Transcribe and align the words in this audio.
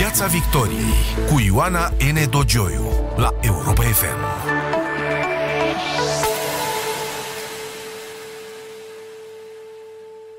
Piața 0.00 0.26
Victoriei 0.26 0.92
cu 1.28 1.40
Ioana 1.40 1.88
N. 1.88 2.30
Dogioiu 2.30 2.84
la 3.16 3.34
Europa 3.40 3.82
FM. 3.82 4.18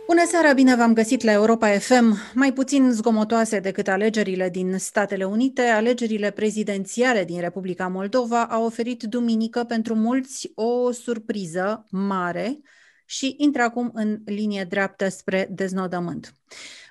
Bună 0.08 0.22
seara, 0.28 0.54
bine 0.54 0.76
v-am 0.76 0.94
găsit 0.94 1.22
la 1.24 1.32
Europa 1.32 1.68
FM. 1.68 2.18
Mai 2.34 2.54
puțin 2.54 2.92
zgomotoase 2.92 3.60
decât 3.60 3.88
alegerile 3.88 4.50
din 4.50 4.78
Statele 4.78 5.24
Unite, 5.24 5.62
alegerile 5.62 6.32
prezidențiale 6.32 7.24
din 7.24 7.40
Republica 7.40 7.88
Moldova 7.88 8.46
au 8.46 8.66
oferit 8.66 9.04
duminică 9.04 9.64
pentru 9.64 9.96
mulți 9.96 10.52
o 10.56 10.92
surpriză 10.92 11.86
mare 11.90 12.60
și 13.06 13.36
intră 13.38 13.62
acum 13.62 13.92
în 13.94 14.22
linie 14.26 14.64
dreaptă 14.70 15.10
spre 15.10 15.48
deznodământ. 15.52 16.36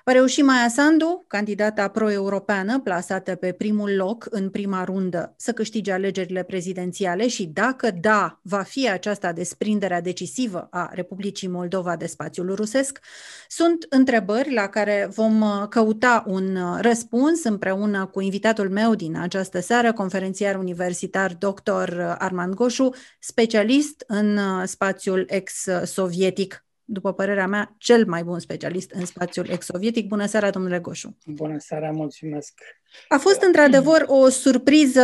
Va 0.03 0.11
reuși 0.11 0.41
Maia 0.41 0.69
Sandu, 0.69 1.25
candidata 1.27 1.87
pro-europeană 1.87 2.79
plasată 2.79 3.35
pe 3.35 3.51
primul 3.51 3.95
loc 3.95 4.27
în 4.29 4.49
prima 4.49 4.83
rundă, 4.83 5.33
să 5.37 5.51
câștige 5.51 5.91
alegerile 5.91 6.43
prezidențiale 6.43 7.27
și 7.27 7.45
dacă 7.45 7.91
da, 8.01 8.39
va 8.41 8.61
fi 8.61 8.89
aceasta 8.89 9.31
desprinderea 9.31 10.01
decisivă 10.01 10.67
a 10.71 10.89
Republicii 10.93 11.47
Moldova 11.47 11.95
de 11.95 12.05
spațiul 12.05 12.55
rusesc? 12.55 12.99
Sunt 13.47 13.85
întrebări 13.89 14.53
la 14.53 14.67
care 14.67 15.09
vom 15.15 15.41
uh, 15.41 15.67
căuta 15.69 16.23
un 16.27 16.55
uh, 16.55 16.77
răspuns 16.79 17.43
împreună 17.43 18.05
cu 18.05 18.21
invitatul 18.21 18.69
meu 18.69 18.95
din 18.95 19.17
această 19.17 19.59
seară, 19.59 19.93
conferențiar 19.93 20.55
universitar 20.55 21.33
dr. 21.33 21.99
Armand 22.17 22.53
Goșu, 22.53 22.89
specialist 23.19 24.03
în 24.07 24.37
uh, 24.37 24.63
spațiul 24.65 25.25
ex-sovietic 25.27 26.65
după 26.91 27.13
părerea 27.13 27.47
mea, 27.47 27.75
cel 27.77 28.05
mai 28.07 28.23
bun 28.23 28.39
specialist 28.39 28.91
în 28.91 29.05
spațiul 29.05 29.49
ex-sovietic. 29.49 30.07
Bună 30.07 30.25
seara, 30.25 30.49
domnule 30.49 30.79
Goșu! 30.79 31.17
Bună 31.25 31.57
seara, 31.57 31.91
mulțumesc! 31.91 32.61
A 33.07 33.17
fost 33.17 33.41
într-adevăr 33.41 34.05
o 34.07 34.29
surpriză 34.29 35.01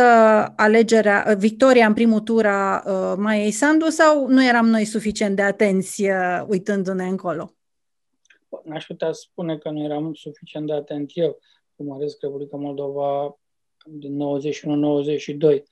alegerea, 0.56 1.34
victoria 1.38 1.86
în 1.86 1.94
primul 1.94 2.20
tur 2.20 2.46
a 2.46 2.82
uh, 2.86 3.14
Maiei 3.16 3.50
Sandu 3.50 3.88
sau 3.88 4.26
nu 4.26 4.44
eram 4.44 4.68
noi 4.68 4.84
suficient 4.84 5.36
de 5.36 5.42
atenți 5.42 6.02
uh, 6.02 6.44
uitându-ne 6.46 7.06
încolo? 7.06 7.52
N-aș 8.64 8.86
putea 8.86 9.12
spune 9.12 9.58
că 9.58 9.70
nu 9.70 9.84
eram 9.84 10.14
suficient 10.14 10.66
de 10.66 10.72
atent 10.72 11.10
eu. 11.14 11.38
Urmăresc 11.76 12.16
Republica 12.20 12.56
Moldova 12.56 13.38
din 13.86 14.18
91-92 15.58 15.62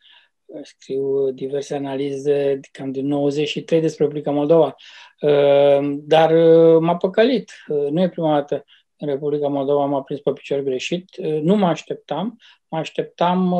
scriu 0.62 1.30
diverse 1.30 1.75
analize 1.75 2.61
cam 2.72 2.92
din 2.92 3.06
93 3.06 3.80
despre 3.80 4.05
Republica 4.05 4.30
Moldova. 4.30 4.75
Ehm, 5.20 6.00
dar 6.03 6.30
uh, 6.30 6.80
m-a 6.80 6.97
păcălit. 6.97 7.53
Uh, 7.69 7.91
nu 7.91 8.00
e 8.00 8.08
prima 8.08 8.34
dată 8.34 8.64
în 8.97 9.08
Republica 9.08 9.48
Moldova 9.48 9.84
m-a 9.84 10.03
prins 10.03 10.20
pe 10.20 10.33
picior 10.33 10.61
greșit. 10.61 11.08
Uh, 11.19 11.41
nu 11.42 11.56
mă 11.56 11.66
așteptam. 11.66 12.36
Mă 12.69 12.78
așteptam 12.78 13.50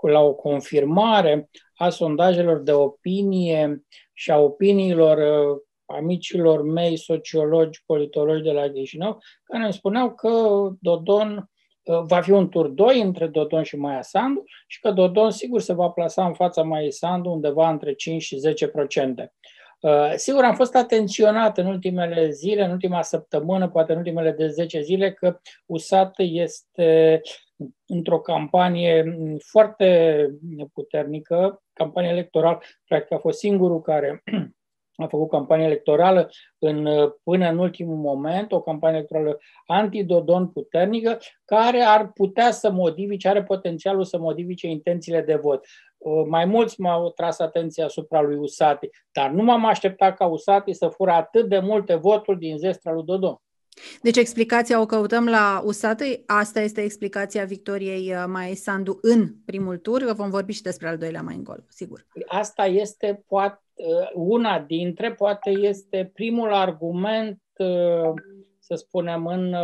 la 0.00 0.20
o 0.20 0.34
confirmare 0.34 1.50
a 1.74 1.88
sondajelor 1.88 2.58
de 2.58 2.72
opinie 2.72 3.84
și 4.12 4.30
a 4.30 4.38
opiniilor 4.38 5.18
amicilor 5.86 6.62
mei, 6.62 6.96
sociologi, 6.96 7.82
politologi 7.86 8.42
de 8.42 8.50
la 8.50 8.68
Chișinău, 8.68 9.18
care 9.44 9.64
îmi 9.64 9.72
spuneau 9.72 10.14
că 10.14 10.30
Dodon 10.80 11.50
va 11.84 12.20
fi 12.20 12.30
un 12.30 12.48
tur 12.48 12.68
2 12.68 13.00
între 13.00 13.26
Dodon 13.26 13.62
și 13.62 13.76
Maia 13.76 14.02
Sandu 14.02 14.42
și 14.66 14.80
că 14.80 14.90
Dodon 14.90 15.30
sigur 15.30 15.60
se 15.60 15.72
va 15.72 15.88
plasa 15.88 16.26
în 16.26 16.34
fața 16.34 16.62
Maia 16.62 16.90
Sandu 16.90 17.30
undeva 17.30 17.70
între 17.70 17.92
5 17.92 18.22
și 18.22 18.36
10 18.36 18.68
procente. 18.68 19.32
Uh, 19.80 20.12
sigur, 20.16 20.44
am 20.44 20.54
fost 20.54 20.74
atenționat 20.74 21.58
în 21.58 21.66
ultimele 21.66 22.30
zile, 22.30 22.64
în 22.64 22.70
ultima 22.70 23.02
săptămână, 23.02 23.68
poate 23.68 23.92
în 23.92 23.98
ultimele 23.98 24.30
de 24.30 24.48
10 24.48 24.80
zile, 24.80 25.12
că 25.12 25.40
USAT 25.66 26.14
este 26.16 27.20
într-o 27.86 28.20
campanie 28.20 29.18
foarte 29.38 30.28
puternică, 30.72 31.62
campanie 31.72 32.10
electorală, 32.10 32.60
practic 32.86 33.12
a 33.12 33.18
fost 33.18 33.38
singurul 33.38 33.80
care 33.80 34.22
a 34.96 35.06
făcut 35.06 35.30
campanie 35.30 35.64
electorală 35.64 36.30
în, 36.58 36.88
până 37.22 37.48
în 37.48 37.58
ultimul 37.58 37.96
moment, 37.96 38.52
o 38.52 38.62
campanie 38.62 38.96
electorală 38.96 39.38
antidodon 39.66 40.48
puternică, 40.48 41.18
care 41.44 41.80
ar 41.80 42.12
putea 42.12 42.50
să 42.50 42.70
modifice, 42.70 43.28
are 43.28 43.42
potențialul 43.42 44.04
să 44.04 44.18
modifice 44.18 44.66
intențiile 44.66 45.20
de 45.20 45.34
vot. 45.34 45.66
Mai 46.28 46.44
mulți 46.44 46.80
m-au 46.80 47.10
tras 47.10 47.38
atenția 47.38 47.84
asupra 47.84 48.20
lui 48.20 48.36
Usati, 48.36 48.88
dar 49.12 49.30
nu 49.30 49.42
m-am 49.42 49.64
așteptat 49.64 50.16
ca 50.16 50.26
Usati 50.26 50.72
să 50.72 50.88
fură 50.88 51.10
atât 51.10 51.48
de 51.48 51.58
multe 51.58 51.94
voturi 51.94 52.38
din 52.38 52.56
zestra 52.56 52.92
lui 52.92 53.04
Dodon. 53.04 53.38
Deci 54.02 54.16
explicația 54.16 54.80
o 54.80 54.86
căutăm 54.86 55.26
la 55.26 55.62
USAT, 55.64 56.02
asta 56.26 56.60
este 56.60 56.80
explicația 56.80 57.44
victoriei 57.44 58.12
uh, 58.14 58.24
Mai 58.26 58.54
Sandu 58.54 58.98
în 59.02 59.34
primul 59.44 59.76
tur, 59.76 60.12
vom 60.12 60.30
vorbi 60.30 60.52
și 60.52 60.62
despre 60.62 60.88
al 60.88 60.98
doilea 60.98 61.22
mai 61.22 61.34
încolo, 61.34 61.64
sigur. 61.68 62.06
Asta 62.26 62.66
este 62.66 63.24
poate 63.26 63.58
uh, 63.58 63.63
una 64.14 64.60
dintre, 64.60 65.12
poate 65.12 65.50
este 65.50 66.10
primul 66.14 66.52
argument, 66.52 67.42
uh, 67.56 68.12
să 68.58 68.74
spunem, 68.74 69.26
în 69.26 69.54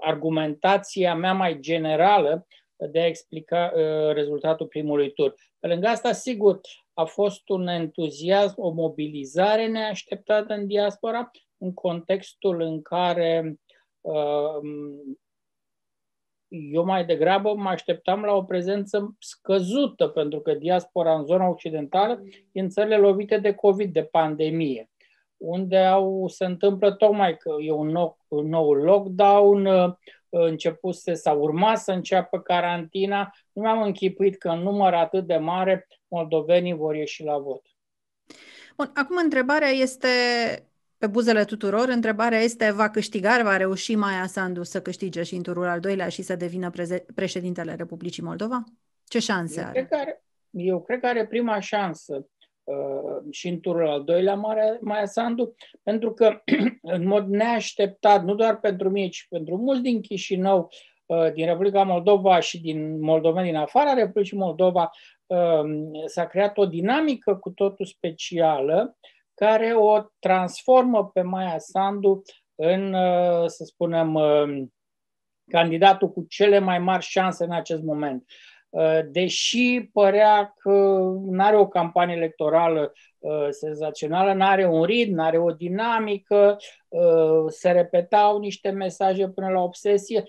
argumentația 0.00 1.14
mea 1.14 1.32
mai 1.32 1.58
generală 1.60 2.46
de 2.90 3.00
a 3.00 3.06
explica 3.06 3.72
rezultatul 4.12 4.66
primului 4.66 5.12
tur. 5.12 5.34
Pe 5.60 5.66
lângă 5.66 5.86
asta, 5.86 6.12
sigur, 6.12 6.60
a 6.94 7.04
fost 7.04 7.48
un 7.48 7.66
entuziasm, 7.66 8.54
o 8.56 8.70
mobilizare 8.70 9.66
neașteptată 9.66 10.54
în 10.54 10.66
diaspora, 10.66 11.30
în 11.58 11.74
contextul 11.74 12.60
în 12.60 12.82
care 12.82 13.60
uh, 14.00 14.60
eu 16.72 16.84
mai 16.84 17.04
degrabă 17.04 17.54
mă 17.54 17.68
așteptam 17.68 18.22
la 18.22 18.32
o 18.32 18.42
prezență 18.42 19.14
scăzută, 19.18 20.08
pentru 20.08 20.40
că 20.40 20.54
diaspora 20.54 21.14
în 21.14 21.24
zona 21.24 21.48
occidentală 21.48 22.22
e 22.52 22.60
în 22.60 22.68
țările 22.68 22.96
lovite 22.96 23.38
de 23.38 23.52
COVID, 23.52 23.92
de 23.92 24.02
pandemie, 24.02 24.90
unde 25.36 25.78
au, 25.78 26.28
se 26.28 26.44
întâmplă 26.44 26.92
tocmai 26.92 27.36
că 27.36 27.54
e 27.60 27.72
un 27.72 27.88
nou, 27.88 28.18
un 28.28 28.48
nou 28.48 28.72
lockdown, 28.72 29.66
uh, 29.66 29.94
începuse 30.28 31.14
sau 31.14 31.40
urma 31.40 31.74
să 31.74 31.92
înceapă 31.92 32.40
carantina. 32.40 33.34
Nu 33.52 33.62
mi-am 33.62 33.82
închipuit 33.82 34.38
că 34.38 34.48
în 34.48 34.62
număr 34.62 34.94
atât 34.94 35.26
de 35.26 35.36
mare 35.36 35.86
moldovenii 36.08 36.74
vor 36.74 36.94
ieși 36.94 37.22
la 37.22 37.38
vot. 37.38 37.62
Bun, 38.76 38.90
acum 38.94 39.16
întrebarea 39.16 39.68
este 39.68 40.08
pe 41.04 41.10
buzele 41.10 41.44
tuturor. 41.44 41.88
Întrebarea 41.88 42.38
este, 42.38 42.70
va 42.70 42.90
câștiga, 42.90 43.40
va 43.42 43.56
reuși 43.56 43.94
Maia 43.94 44.26
Sandu 44.26 44.62
să 44.62 44.82
câștige 44.82 45.22
și 45.22 45.34
în 45.34 45.42
turul 45.42 45.66
al 45.66 45.80
doilea 45.80 46.08
și 46.08 46.22
să 46.22 46.36
devină 46.36 46.70
preze- 46.70 47.04
președintele 47.14 47.74
Republicii 47.74 48.22
Moldova? 48.22 48.64
Ce 49.04 49.18
șanse 49.18 49.60
eu 49.60 49.66
are? 49.66 49.72
Cred 49.72 49.88
că 49.88 49.96
are? 49.96 50.24
Eu 50.50 50.82
cred 50.82 51.00
că 51.00 51.06
are 51.06 51.26
prima 51.26 51.60
șansă 51.60 52.26
uh, 52.64 53.30
și 53.30 53.48
în 53.48 53.60
turul 53.60 53.88
al 53.88 54.04
doilea 54.04 54.34
Maia, 54.34 54.78
Maia 54.80 55.06
Sandu, 55.06 55.54
pentru 55.82 56.12
că 56.12 56.42
în 56.96 57.06
mod 57.06 57.28
neașteptat, 57.28 58.24
nu 58.24 58.34
doar 58.34 58.60
pentru 58.60 58.90
mine, 58.90 59.08
ci 59.08 59.26
pentru 59.30 59.56
mulți 59.56 59.82
din 59.82 60.00
Chișinău, 60.00 60.68
uh, 61.06 61.32
din 61.32 61.46
Republica 61.46 61.82
Moldova 61.82 62.40
și 62.40 62.60
din 62.60 63.00
moldoveni 63.00 63.46
din 63.46 63.56
afara 63.56 63.92
Republicii 63.92 64.36
Moldova, 64.36 64.90
uh, 65.26 65.64
s-a 66.06 66.26
creat 66.26 66.58
o 66.58 66.66
dinamică 66.66 67.36
cu 67.36 67.50
totul 67.50 67.86
specială 67.86 68.96
care 69.34 69.72
o 69.72 70.00
transformă 70.18 71.10
pe 71.12 71.22
Maia 71.22 71.58
Sandu 71.58 72.22
în, 72.54 72.92
uh, 72.92 73.46
să 73.46 73.64
spunem, 73.64 74.14
uh, 74.14 74.62
candidatul 75.50 76.10
cu 76.10 76.24
cele 76.28 76.58
mai 76.58 76.78
mari 76.78 77.04
șanse 77.04 77.44
în 77.44 77.52
acest 77.52 77.82
moment. 77.82 78.24
Uh, 78.68 79.00
deși 79.10 79.88
părea 79.92 80.54
că 80.56 80.70
nu 81.24 81.44
are 81.44 81.56
o 81.56 81.68
campanie 81.68 82.16
electorală 82.16 82.92
senzațională, 83.50 84.32
nu 84.32 84.44
are 84.44 84.66
un 84.66 84.82
ritm, 84.82 85.14
nu 85.14 85.22
are 85.22 85.38
o 85.38 85.50
dinamică, 85.50 86.56
se 87.48 87.70
repetau 87.70 88.38
niște 88.38 88.70
mesaje 88.70 89.28
până 89.28 89.48
la 89.48 89.60
obsesie, 89.60 90.24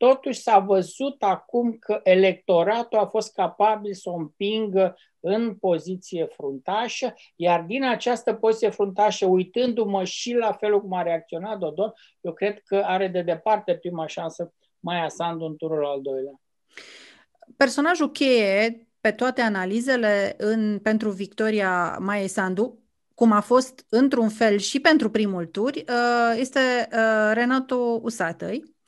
totuși 0.00 0.40
s-a 0.40 0.58
văzut 0.58 1.22
acum 1.22 1.76
că 1.80 2.00
electoratul 2.02 2.98
a 2.98 3.06
fost 3.06 3.32
capabil 3.32 3.94
să 3.94 4.10
o 4.10 4.14
împingă 4.14 4.96
în 5.20 5.54
poziție 5.54 6.24
fruntașă, 6.24 7.14
iar 7.36 7.62
din 7.62 7.84
această 7.84 8.34
poziție 8.34 8.70
fruntașă, 8.70 9.26
uitându-mă 9.26 10.04
și 10.04 10.34
la 10.34 10.52
felul 10.52 10.80
cum 10.80 10.92
a 10.92 11.02
reacționat 11.02 11.58
Dodon, 11.58 11.92
eu 12.20 12.32
cred 12.32 12.62
că 12.62 12.82
are 12.84 13.08
de 13.08 13.22
departe 13.22 13.74
prima 13.74 14.06
șansă 14.06 14.52
mai 14.78 15.10
Sandu 15.10 15.44
în 15.44 15.56
turul 15.56 15.84
al 15.84 16.00
doilea. 16.02 16.40
Personajul 17.56 18.10
cheie 18.10 18.86
pe 19.00 19.10
toate 19.10 19.40
analizele 19.40 20.34
în, 20.38 20.78
pentru 20.78 21.10
victoria 21.10 21.98
Maia 21.98 22.26
Sandu, 22.26 22.78
cum 23.14 23.32
a 23.32 23.40
fost 23.40 23.86
într-un 23.88 24.28
fel 24.28 24.58
și 24.58 24.80
pentru 24.80 25.10
primul 25.10 25.46
tur, 25.46 25.74
uh, 25.74 26.34
este 26.36 26.88
uh, 26.92 27.30
Renato 27.32 28.00
Usatăi, 28.02 28.78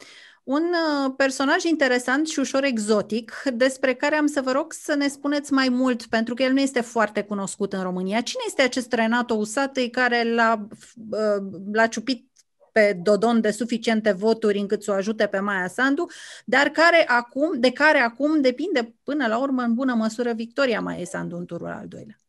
un 0.44 0.62
uh, 0.62 1.12
personaj 1.17 1.65
interesant 1.65 2.29
și 2.29 2.39
ușor 2.39 2.65
exotic, 2.65 3.43
despre 3.55 3.94
care 3.94 4.15
am 4.17 4.27
să 4.27 4.41
vă 4.41 4.53
rog 4.53 4.73
să 4.73 4.94
ne 4.94 5.09
spuneți 5.09 5.53
mai 5.53 5.69
mult, 5.69 6.06
pentru 6.06 6.35
că 6.35 6.43
el 6.43 6.53
nu 6.53 6.61
este 6.61 6.81
foarte 6.81 7.23
cunoscut 7.23 7.73
în 7.73 7.83
România. 7.83 8.21
Cine 8.21 8.43
este 8.47 8.62
acest 8.62 8.93
Renato 8.93 9.35
Usatăi 9.35 9.91
care 9.91 10.35
l-a, 10.35 10.67
uh, 11.11 11.61
l-a 11.73 11.87
ciupit 11.87 12.27
pe 12.73 12.99
Dodon 13.03 13.41
de 13.41 13.50
suficiente 13.50 14.12
voturi 14.12 14.59
încât 14.59 14.83
să 14.83 14.91
o 14.91 14.94
ajute 14.94 15.27
pe 15.27 15.39
Maia 15.39 15.69
Sandu, 15.69 16.06
dar 16.45 16.69
care 16.69 17.05
acum, 17.06 17.61
de 17.61 17.73
care 17.73 17.99
acum 17.99 18.41
depinde 18.41 18.95
până 19.03 19.27
la 19.27 19.38
urmă 19.38 19.62
în 19.62 19.75
bună 19.75 19.95
măsură 19.95 20.33
victoria 20.33 20.81
Maia 20.81 21.05
Sandu 21.05 21.37
în 21.37 21.45
turul 21.45 21.67
al 21.67 21.88
doilea. 21.88 22.22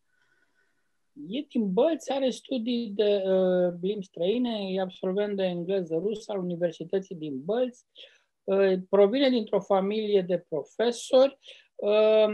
E 1.14 1.46
din 1.50 1.74
Bălți, 1.74 2.12
are 2.12 2.30
studii 2.30 2.92
de 2.96 3.24
uh, 3.26 3.74
limbi 3.82 4.06
străine, 4.06 4.68
e 4.70 4.82
absolvent 4.82 5.36
de 5.36 5.44
engleză 5.44 5.96
rusă 5.96 6.32
al 6.32 6.40
Universității 6.40 7.16
din 7.16 7.44
Bălți, 7.44 7.86
uh, 8.44 8.74
provine 8.90 9.30
dintr-o 9.30 9.60
familie 9.60 10.22
de 10.22 10.46
profesori 10.50 11.38
uh, 11.76 12.28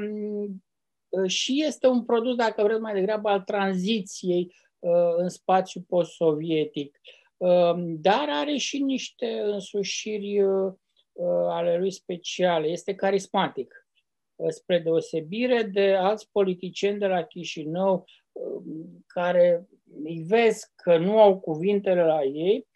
și 1.28 1.64
este 1.64 1.88
un 1.88 2.06
produs, 2.06 2.36
dacă 2.36 2.64
vreți 2.64 2.82
mai 2.82 2.94
degrabă, 2.94 3.30
al 3.30 3.42
tranziției 3.42 4.56
uh, 4.80 5.14
în 5.18 5.30
spațiu 5.30 5.82
post-sovietic. 5.82 7.00
Uh, 7.38 7.74
dar 7.78 8.26
are 8.30 8.56
și 8.56 8.84
niște 8.84 9.40
însușiri 9.40 10.42
uh, 10.42 10.74
ale 11.50 11.78
lui 11.78 11.92
speciale. 11.92 12.68
Este 12.68 12.96
carismatic 12.96 13.74
spre 14.48 14.80
deosebire 14.80 15.64
de 15.64 15.94
alți 15.94 16.30
politicieni 16.32 17.00
de 17.00 17.08
la 17.08 17.24
Chișinău 17.24 18.06
care 19.08 19.68
îi 20.04 20.24
vezi 20.28 20.72
că 20.76 20.98
nu 20.98 21.20
au 21.20 21.40
cuvintele 21.40 22.04
la 22.04 22.24
ei, 22.24 22.68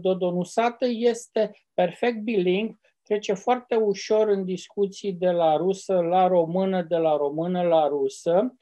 Dodonusată 0.00 0.86
este 0.88 1.50
perfect 1.74 2.18
biling, 2.18 2.78
trece 3.02 3.32
foarte 3.32 3.76
ușor 3.76 4.28
în 4.28 4.44
discuții 4.44 5.12
de 5.12 5.30
la 5.30 5.56
rusă 5.56 6.00
la 6.00 6.26
română, 6.26 6.82
de 6.82 6.96
la 6.96 7.16
română 7.16 7.62
la 7.62 7.86
rusă, 7.86 8.54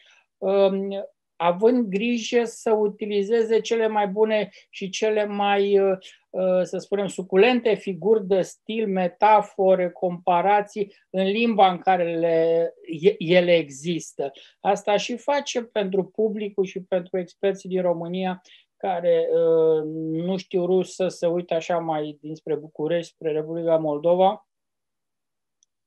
având 1.43 1.87
grijă 1.87 2.45
să 2.45 2.73
utilizeze 2.73 3.61
cele 3.61 3.87
mai 3.87 4.07
bune 4.07 4.51
și 4.71 4.89
cele 4.89 5.25
mai, 5.25 5.79
uh, 5.79 5.99
uh, 6.31 6.63
să 6.63 6.79
spunem, 6.79 7.07
suculente 7.07 7.75
figuri 7.75 8.27
de 8.27 8.41
stil, 8.41 8.87
metafore, 8.87 9.91
comparații 9.91 10.95
în 11.11 11.25
limba 11.25 11.71
în 11.71 11.79
care 11.79 12.17
le, 12.17 12.73
ele 13.19 13.55
există. 13.55 14.31
Asta 14.61 14.97
și 14.97 15.17
face 15.17 15.63
pentru 15.63 16.05
publicul 16.05 16.65
și 16.65 16.83
pentru 16.83 17.19
experții 17.19 17.69
din 17.69 17.83
România 17.83 18.43
care 18.77 19.29
uh, 19.33 19.83
nu 20.11 20.37
știu 20.37 20.67
rusă, 20.67 21.09
să 21.09 21.27
uită 21.27 21.55
așa 21.55 21.79
mai 21.79 22.19
dinspre 22.21 22.55
București, 22.55 23.13
spre 23.13 23.33
Republica 23.33 23.77
Moldova, 23.77 24.49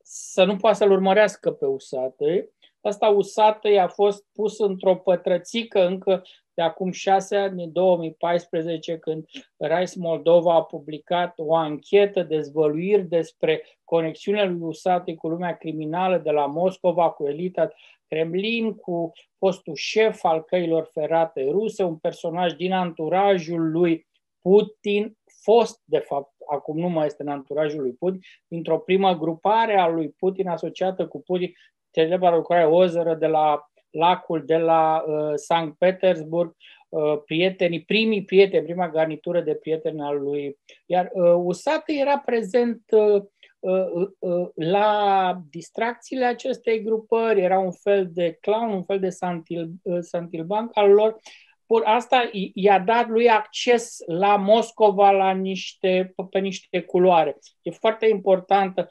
să 0.03 0.43
nu 0.43 0.55
poată 0.55 0.77
să-l 0.77 0.91
urmărească 0.91 1.51
pe 1.51 1.65
usate 1.65 2.49
Asta 2.83 3.07
usată 3.07 3.69
i-a 3.69 3.87
fost 3.87 4.25
pus 4.33 4.59
într-o 4.59 4.95
pătrățică 4.95 5.85
încă 5.85 6.23
de 6.53 6.61
acum 6.61 6.91
șase 6.91 7.35
ani, 7.35 7.63
în 7.63 7.71
2014, 7.71 8.97
când 8.97 9.25
Rice 9.57 9.99
Moldova 9.99 10.55
a 10.55 10.63
publicat 10.63 11.33
o 11.37 11.55
anchetă, 11.55 12.23
dezvăluiri 12.23 13.03
despre 13.03 13.63
conexiunea 13.83 14.45
lui 14.45 14.59
Usate 14.61 15.15
cu 15.15 15.27
lumea 15.27 15.57
criminală 15.57 16.17
de 16.17 16.31
la 16.31 16.45
Moscova, 16.45 17.09
cu 17.09 17.27
elita 17.27 17.69
Kremlin, 18.07 18.73
cu 18.73 19.11
fostul 19.37 19.75
șef 19.75 20.23
al 20.23 20.43
căilor 20.43 20.89
ferate 20.91 21.49
ruse, 21.49 21.83
un 21.83 21.97
personaj 21.97 22.53
din 22.53 22.71
anturajul 22.71 23.71
lui 23.71 24.07
Putin, 24.41 25.17
fost, 25.41 25.81
de 25.85 25.97
fapt, 25.97 26.33
acum 26.51 26.77
nu 26.77 26.89
mai 26.89 27.05
este 27.05 27.21
în 27.21 27.29
anturajul 27.29 27.81
lui 27.81 27.93
Putin, 27.93 28.19
dintr-o 28.47 28.79
primă 28.79 29.17
grupare 29.17 29.79
a 29.79 29.87
lui 29.87 30.09
Putin 30.09 30.47
asociată 30.47 31.07
cu 31.07 31.21
Putin, 31.21 31.53
celebra 31.93 32.35
lucrare 32.35 32.65
Ozără 32.65 33.13
de 33.13 33.27
la 33.27 33.67
lacul 33.89 34.43
de 34.45 34.57
la 34.57 35.03
uh, 35.07 35.31
Sankt 35.35 35.77
Petersburg, 35.77 36.55
uh, 36.89 37.21
prietenii, 37.25 37.83
primii 37.83 38.23
prieteni, 38.23 38.63
prima 38.63 38.89
garnitură 38.89 39.41
de 39.41 39.55
prieteni 39.55 40.01
al 40.01 40.21
lui. 40.21 40.57
Iar 40.85 41.09
uh, 41.13 41.33
Usată 41.35 41.91
era 41.91 42.17
prezent 42.17 42.81
uh, 42.91 43.23
uh, 43.59 44.07
uh, 44.19 44.47
la 44.55 45.41
distracțiile 45.49 46.25
acestei 46.25 46.81
grupări, 46.83 47.41
era 47.41 47.59
un 47.59 47.71
fel 47.71 48.09
de 48.11 48.37
clown, 48.41 48.69
un 48.69 48.83
fel 48.83 48.99
de 48.99 49.09
santil, 49.09 49.69
uh, 49.81 49.97
santilbanc 49.99 50.77
al 50.77 50.91
lor. 50.91 51.19
Por 51.65 51.81
asta 51.85 52.29
i-a 52.53 52.79
dat 52.79 53.07
lui 53.07 53.29
acces 53.29 53.97
la 54.05 54.35
Moscova 54.35 55.11
la 55.11 55.31
niște, 55.31 56.13
pe 56.29 56.39
niște 56.39 56.81
culoare. 56.81 57.37
E 57.61 57.71
foarte 57.71 58.07
importantă 58.07 58.89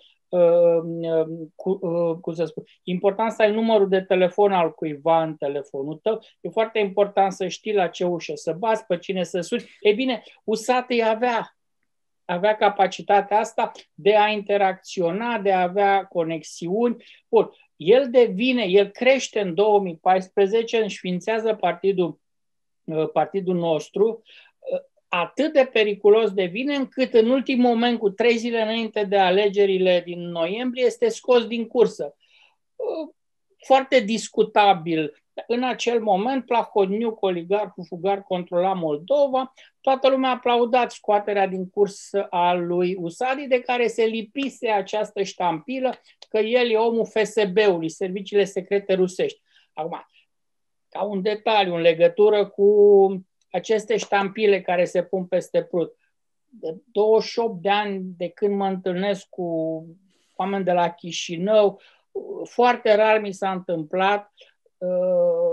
cu, 1.55 1.79
uh, 1.81 2.17
cum 2.21 2.35
să 2.35 2.45
spun, 2.45 2.65
important 2.83 3.33
să 3.33 3.43
ai 3.43 3.53
numărul 3.53 3.89
de 3.89 4.01
telefon 4.01 4.53
al 4.53 4.73
cuiva 4.75 5.23
în 5.23 5.37
telefonul 5.37 5.99
tău, 6.03 6.25
e 6.41 6.49
foarte 6.49 6.79
important 6.79 7.33
să 7.33 7.49
știi 7.49 7.75
la 7.75 7.87
ce 7.89 8.05
ușă 8.05 8.33
să 8.35 8.53
bați, 8.53 8.87
pe 8.87 8.99
cine 8.99 9.23
să 9.23 9.41
suni. 9.41 9.65
E 9.81 9.93
bine, 9.93 10.23
Usatăi 10.45 11.05
avea 11.09 11.57
avea 12.25 12.57
capacitatea 12.57 13.39
asta 13.39 13.73
de 13.95 14.17
a 14.17 14.29
interacționa, 14.29 15.39
de 15.39 15.53
a 15.53 15.63
avea 15.63 16.05
conexiuni. 16.05 17.05
Bun, 17.29 17.51
el 17.77 18.11
devine, 18.11 18.65
el 18.65 18.89
crește 18.89 19.41
în 19.41 19.55
2014, 19.55 20.77
înșființează 20.77 21.55
partidul, 21.55 22.21
uh, 22.85 23.11
partidul 23.11 23.55
nostru, 23.55 24.23
atât 25.15 25.53
de 25.53 25.69
periculos 25.73 26.33
devine 26.33 26.75
încât 26.75 27.15
în 27.15 27.31
ultimul 27.31 27.71
moment, 27.71 27.99
cu 27.99 28.11
trei 28.11 28.37
zile 28.37 28.63
înainte 28.63 29.05
de 29.05 29.19
alegerile 29.19 30.03
din 30.05 30.21
noiembrie, 30.21 30.85
este 30.85 31.09
scos 31.09 31.47
din 31.47 31.67
cursă. 31.67 32.17
Uh, 32.77 33.15
foarte 33.65 34.01
discutabil. 34.01 35.25
În 35.47 35.63
acel 35.63 36.01
moment, 36.01 36.47
Plahotniuc, 36.47 37.23
oligarhul 37.23 37.85
fugar, 37.89 38.23
controla 38.23 38.73
Moldova. 38.73 39.53
Toată 39.81 40.09
lumea 40.09 40.31
a 40.31 40.33
aplaudat 40.33 40.91
scoaterea 40.91 41.47
din 41.47 41.71
curs 41.71 42.11
a 42.31 42.53
lui 42.53 42.95
Usadi, 42.95 43.47
de 43.47 43.61
care 43.61 43.87
se 43.87 44.05
lipise 44.05 44.69
această 44.69 45.23
ștampilă 45.23 45.95
că 46.29 46.39
el 46.39 46.71
e 46.71 46.77
omul 46.77 47.07
FSB-ului, 47.07 47.89
Serviciile 47.89 48.45
Secrete 48.45 48.95
Rusești. 48.95 49.41
Acum, 49.73 50.07
ca 50.89 51.03
un 51.03 51.23
detaliu 51.23 51.75
în 51.75 51.81
legătură 51.81 52.47
cu 52.47 52.67
aceste 53.53 53.97
ștampile 53.97 54.61
care 54.61 54.85
se 54.85 55.03
pun 55.03 55.25
peste 55.25 55.63
prut. 55.63 55.97
De 56.49 56.77
28 56.93 57.63
de 57.63 57.71
ani 57.71 58.03
de 58.17 58.29
când 58.29 58.57
mă 58.57 58.67
întâlnesc 58.67 59.27
cu 59.29 59.47
oameni 60.37 60.65
de 60.65 60.73
la 60.73 60.91
Chișinău, 60.91 61.81
foarte 62.45 62.95
rar 62.95 63.21
mi 63.21 63.33
s-a 63.33 63.51
întâmplat 63.51 64.33
uh, 64.79 64.89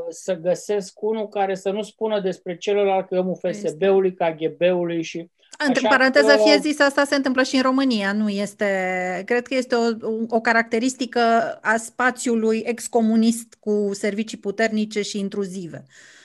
să 0.10 0.34
găsesc 0.34 1.01
unul 1.01 1.28
care 1.28 1.56
să 1.56 1.69
nu 1.69 1.81
spună 1.81 2.19
despre 2.19 2.57
celălalt 2.57 3.07
că 3.07 3.18
omul 3.18 3.40
FSB-ului, 3.42 4.13
KGB-ului 4.13 5.04
și 5.04 5.30
în 5.68 5.88
paranteză 5.90 6.36
că... 6.36 6.42
fie 6.42 6.57
zis, 6.57 6.80
asta 6.80 7.04
se 7.04 7.16
întâmplă 7.16 7.44
și 7.44 7.56
în 7.56 7.62
România, 7.62 8.13
nu 8.13 8.30
este... 8.30 9.24
Cred 9.26 9.47
că 9.47 9.54
este 9.54 9.76
o, 9.76 9.88
o 10.28 10.42
caracteristică 10.42 11.19
a 11.62 11.76
spațiului 11.78 12.64
excomunist 12.66 13.57
cu 13.59 13.90
servicii 13.94 14.38
puternice 14.38 15.02
și 15.02 15.19
intruzive. 15.19 15.83
Uh, 15.88 16.19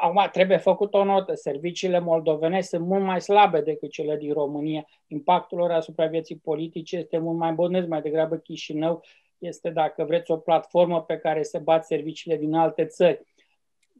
Acum 0.00 0.28
trebuie 0.32 0.56
făcut 0.56 0.94
o 0.94 1.04
notă. 1.04 1.34
Serviciile 1.34 1.98
moldovene 1.98 2.60
sunt 2.60 2.86
mult 2.86 3.04
mai 3.04 3.20
slabe 3.20 3.60
decât 3.60 3.90
cele 3.90 4.16
din 4.16 4.32
România. 4.32 4.86
Impactul 5.06 5.58
lor 5.58 5.70
asupra 5.70 6.06
vieții 6.06 6.36
politice 6.36 6.96
este 6.96 7.18
mult 7.18 7.38
mai 7.38 7.52
bănesc, 7.52 7.86
mai 7.86 8.02
degrabă 8.02 8.36
Chișinău 8.36 9.04
este, 9.38 9.70
dacă 9.70 10.04
vreți, 10.04 10.30
o 10.30 10.36
platformă 10.36 11.02
pe 11.02 11.16
care 11.16 11.42
se 11.42 11.58
bat 11.58 11.86
serviciile 11.86 12.36
din 12.36 12.54
alte 12.54 12.84
țări. 12.84 13.20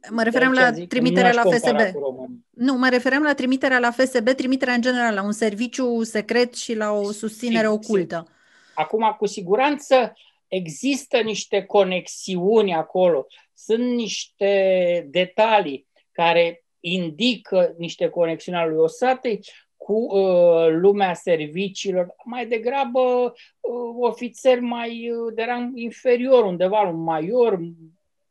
Mă 0.09 0.23
referem 0.23 0.51
la 0.51 0.71
trimiterea 0.87 1.31
la 1.31 1.41
FSB. 1.41 1.79
Nu, 2.49 2.73
mă 2.73 2.87
referem 2.89 3.23
la 3.23 3.33
trimiterea 3.33 3.79
la 3.79 3.91
FSB, 3.91 4.29
trimiterea 4.29 4.73
în 4.73 4.81
general 4.81 5.13
la 5.13 5.23
un 5.23 5.31
serviciu 5.31 6.03
secret 6.03 6.53
și 6.53 6.75
la 6.75 6.91
o 6.91 7.11
susținere 7.11 7.67
sim, 7.67 7.73
ocultă. 7.73 8.23
Sim. 8.25 8.33
Acum, 8.73 9.15
cu 9.17 9.25
siguranță, 9.25 10.13
există 10.47 11.19
niște 11.19 11.63
conexiuni 11.63 12.73
acolo, 12.73 13.25
sunt 13.53 13.95
niște 13.95 15.07
detalii 15.09 15.87
care 16.11 16.63
indică 16.79 17.73
niște 17.77 18.09
conexiuni 18.09 18.57
ale 18.57 18.69
lui 18.69 18.79
Osatei 18.79 19.39
cu 19.77 19.93
uh, 19.93 20.67
lumea 20.69 21.13
serviciilor, 21.13 22.15
mai 22.23 22.47
degrabă 22.47 22.99
uh, 23.59 23.95
ofițeri 23.99 24.61
mai 24.61 25.09
uh, 25.09 25.33
de 25.33 25.43
rang 25.43 25.77
inferior, 25.77 26.43
undeva 26.43 26.81
un 26.81 27.03
major, 27.03 27.59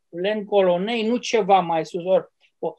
len 0.09 0.45
colonei, 0.45 1.07
nu 1.07 1.17
ceva 1.17 1.59
mai 1.59 1.85
sus. 1.85 2.03
Or, 2.05 2.33
oh, 2.59 2.73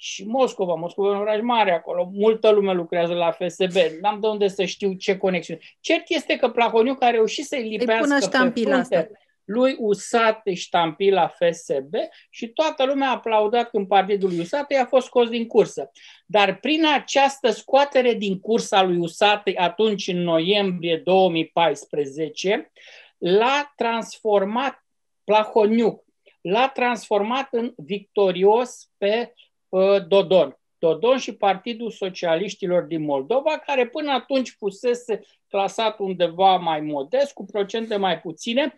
și 0.00 0.24
Moscova, 0.26 0.74
Moscova 0.74 1.08
e 1.08 1.12
un 1.12 1.20
oraș 1.20 1.40
mare 1.42 1.72
acolo, 1.72 2.10
multă 2.12 2.50
lume 2.50 2.72
lucrează 2.72 3.12
la 3.12 3.30
FSB, 3.30 3.76
n-am 4.00 4.20
de 4.20 4.26
unde 4.26 4.48
să 4.48 4.64
știu 4.64 4.92
ce 4.92 5.16
conexiune. 5.16 5.60
Cert 5.80 6.04
este 6.08 6.36
că 6.36 6.48
Plahoniuc 6.48 7.02
a 7.02 7.10
reușit 7.10 7.44
să-i 7.44 7.62
lipească 7.62 8.28
pe 8.30 8.60
frunte 8.60 8.96
asta. 8.96 9.08
lui 9.44 9.76
Usate 9.78 10.54
ștampila 10.54 11.28
FSB 11.28 11.94
și 12.30 12.48
toată 12.48 12.84
lumea 12.84 13.08
a 13.08 13.12
aplaudat 13.12 13.70
când 13.70 13.86
partidul 13.86 14.28
lui 14.28 14.38
Usate 14.38 14.76
a 14.76 14.84
fost 14.84 15.06
scos 15.06 15.28
din 15.28 15.46
cursă. 15.46 15.90
Dar 16.26 16.58
prin 16.58 16.86
această 16.94 17.50
scoatere 17.50 18.14
din 18.14 18.40
cursa 18.40 18.82
lui 18.82 18.96
Usate 18.96 19.52
atunci 19.56 20.08
în 20.08 20.22
noiembrie 20.22 20.96
2014, 21.04 22.72
l-a 23.18 23.72
transformat 23.76 24.86
Plahoniuc, 25.24 26.04
l-a 26.40 26.68
transformat 26.68 27.48
în 27.50 27.72
victorios 27.76 28.90
pe 28.98 29.32
Uh, 29.32 29.47
Dodon. 30.08 30.58
Dodon 30.78 31.18
și 31.18 31.34
Partidul 31.34 31.90
Socialiștilor 31.90 32.82
din 32.82 33.04
Moldova, 33.04 33.58
care 33.58 33.86
până 33.86 34.10
atunci 34.10 34.54
fusese 34.58 35.20
clasat 35.48 35.98
undeva 35.98 36.56
mai 36.56 36.80
modest, 36.80 37.32
cu 37.32 37.44
procente 37.44 37.96
mai 37.96 38.20
puține, 38.20 38.74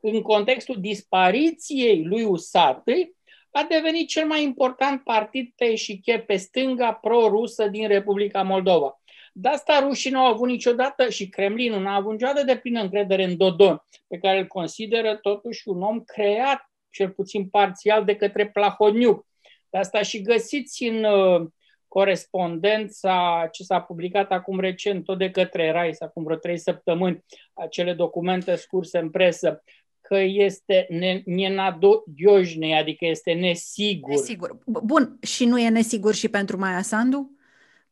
în 0.00 0.22
contextul 0.22 0.80
dispariției 0.80 2.04
lui 2.04 2.24
Usatăi, 2.24 3.14
a 3.50 3.66
devenit 3.68 4.08
cel 4.08 4.26
mai 4.26 4.42
important 4.42 5.02
partid 5.02 5.52
pe 5.56 5.64
eșiche 5.64 6.18
pe 6.18 6.36
stânga 6.36 6.92
pro-rusă 6.92 7.66
din 7.66 7.88
Republica 7.88 8.42
Moldova. 8.42 9.00
De 9.32 9.48
asta 9.48 9.80
rușii 9.80 10.10
nu 10.10 10.18
au 10.18 10.32
avut 10.32 10.48
niciodată 10.48 11.08
și 11.08 11.28
Kremlinul 11.28 11.80
nu 11.80 11.88
a 11.88 11.94
avut 11.94 12.12
niciodată 12.12 12.44
de 12.44 12.56
plină 12.56 12.80
încredere 12.80 13.24
în 13.24 13.36
Dodon, 13.36 13.84
pe 14.08 14.18
care 14.18 14.38
îl 14.38 14.46
consideră 14.46 15.16
totuși 15.16 15.68
un 15.68 15.82
om 15.82 16.00
creat, 16.00 16.70
cel 16.90 17.10
puțin 17.10 17.48
parțial, 17.48 18.04
de 18.04 18.16
către 18.16 18.50
Plahoniuc. 18.50 19.26
De 19.72 19.78
asta 19.78 20.02
și 20.02 20.22
găsiți 20.22 20.84
în 20.84 21.04
uh, 21.04 21.48
corespondența 21.88 23.48
ce 23.52 23.62
s-a 23.62 23.80
publicat 23.80 24.30
acum 24.30 24.60
recent, 24.60 25.04
tot 25.04 25.18
de 25.18 25.30
către 25.30 25.70
RAIS, 25.70 26.00
acum 26.00 26.24
vreo 26.24 26.36
trei 26.36 26.58
săptămâni, 26.58 27.24
acele 27.54 27.92
documente 27.92 28.54
scurse 28.54 28.98
în 28.98 29.10
presă, 29.10 29.62
că 30.00 30.16
este 30.18 30.86
nenadojne, 31.24 32.78
adică 32.78 33.04
este 33.04 33.32
nesigur. 33.32 34.10
Nesigur. 34.10 34.58
Bun, 34.66 35.18
și 35.22 35.44
nu 35.44 35.58
e 35.58 35.68
nesigur 35.68 36.14
și 36.14 36.28
pentru 36.28 36.58
Maia 36.58 36.82
Sandu? 36.82 37.30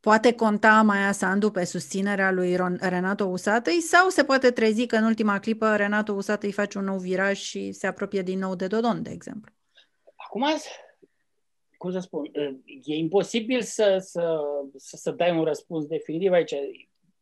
Poate 0.01 0.33
conta 0.33 0.83
Maia 0.83 1.13
Sandu 1.13 1.51
pe 1.51 1.65
susținerea 1.65 2.33
lui 2.33 2.57
Renato 2.79 3.25
Usatăi 3.25 3.81
sau 3.81 4.09
se 4.09 4.25
poate 4.25 4.51
trezi 4.51 4.87
că 4.87 4.97
în 4.97 5.05
ultima 5.05 5.39
clipă 5.39 5.77
Renato 5.77 6.13
Usatăi 6.13 6.53
face 6.53 6.79
un 6.79 6.85
nou 6.85 6.99
viraj 6.99 7.39
și 7.39 7.73
se 7.73 7.87
apropie 7.87 8.23
din 8.23 8.39
nou 8.39 8.55
de 8.55 8.67
Dodon, 8.67 9.03
de 9.03 9.11
exemplu? 9.11 9.53
Acum, 10.17 10.45
cum 11.81 11.91
să 11.91 11.99
spun, 11.99 12.31
e 12.85 12.97
imposibil 12.97 13.63
să, 13.63 13.99
să, 13.99 14.41
să, 14.77 14.97
să 14.97 15.11
dai 15.11 15.39
un 15.39 15.45
răspuns 15.45 15.87
definitiv 15.87 16.33
aici. 16.33 16.55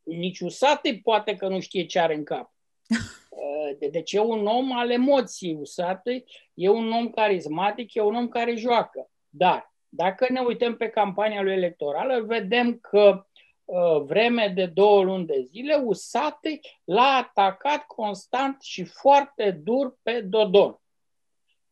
Nici 0.02 0.40
Usatăi 0.40 1.00
poate 1.00 1.36
că 1.36 1.48
nu 1.48 1.60
știe 1.60 1.86
ce 1.86 1.98
are 1.98 2.14
în 2.14 2.24
cap. 2.24 2.54
Deci 3.90 4.12
e 4.12 4.20
un 4.20 4.46
om 4.46 4.78
al 4.78 4.90
emoției 4.90 5.54
Usatăi, 5.60 6.24
e 6.54 6.68
un 6.68 6.92
om 6.92 7.10
carismatic, 7.10 7.94
e 7.94 8.00
un 8.00 8.14
om 8.14 8.28
care 8.28 8.54
joacă. 8.54 9.10
Dar 9.28 9.74
dacă 9.88 10.26
ne 10.32 10.40
uităm 10.40 10.76
pe 10.76 10.88
campania 10.88 11.42
lui 11.42 11.52
electorală, 11.52 12.20
vedem 12.20 12.78
că 12.78 13.26
uh, 13.64 14.02
vreme 14.02 14.52
de 14.54 14.66
două 14.66 15.02
luni 15.02 15.26
de 15.26 15.40
zile, 15.40 15.74
Usate 15.74 16.60
l-a 16.84 17.16
atacat 17.16 17.86
constant 17.86 18.62
și 18.62 18.84
foarte 18.84 19.50
dur 19.50 19.98
pe 20.02 20.20
Dodon. 20.20 20.80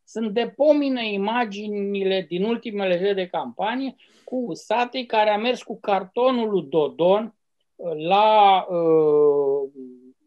Sunt 0.06 0.30
de 0.30 0.52
pomină 0.56 1.00
imaginile 1.00 2.24
din 2.28 2.44
ultimele 2.44 2.96
zile 2.96 3.12
de 3.12 3.26
campanie 3.26 3.94
cu 4.24 4.36
Usate 4.36 5.04
care 5.06 5.30
a 5.30 5.38
mers 5.38 5.62
cu 5.62 5.80
cartonul 5.80 6.50
lui 6.50 6.62
Dodon 6.62 7.34
uh, 7.76 7.92
la 7.96 8.66
uh, 8.68 9.70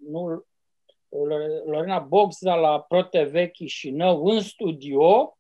nu, 0.08 0.44
Lorena 1.66 2.00
Boxa 2.00 2.56
la 2.56 2.80
ProTV 2.80 3.52
Chișinău 3.52 4.26
în 4.26 4.40
studio 4.40 5.34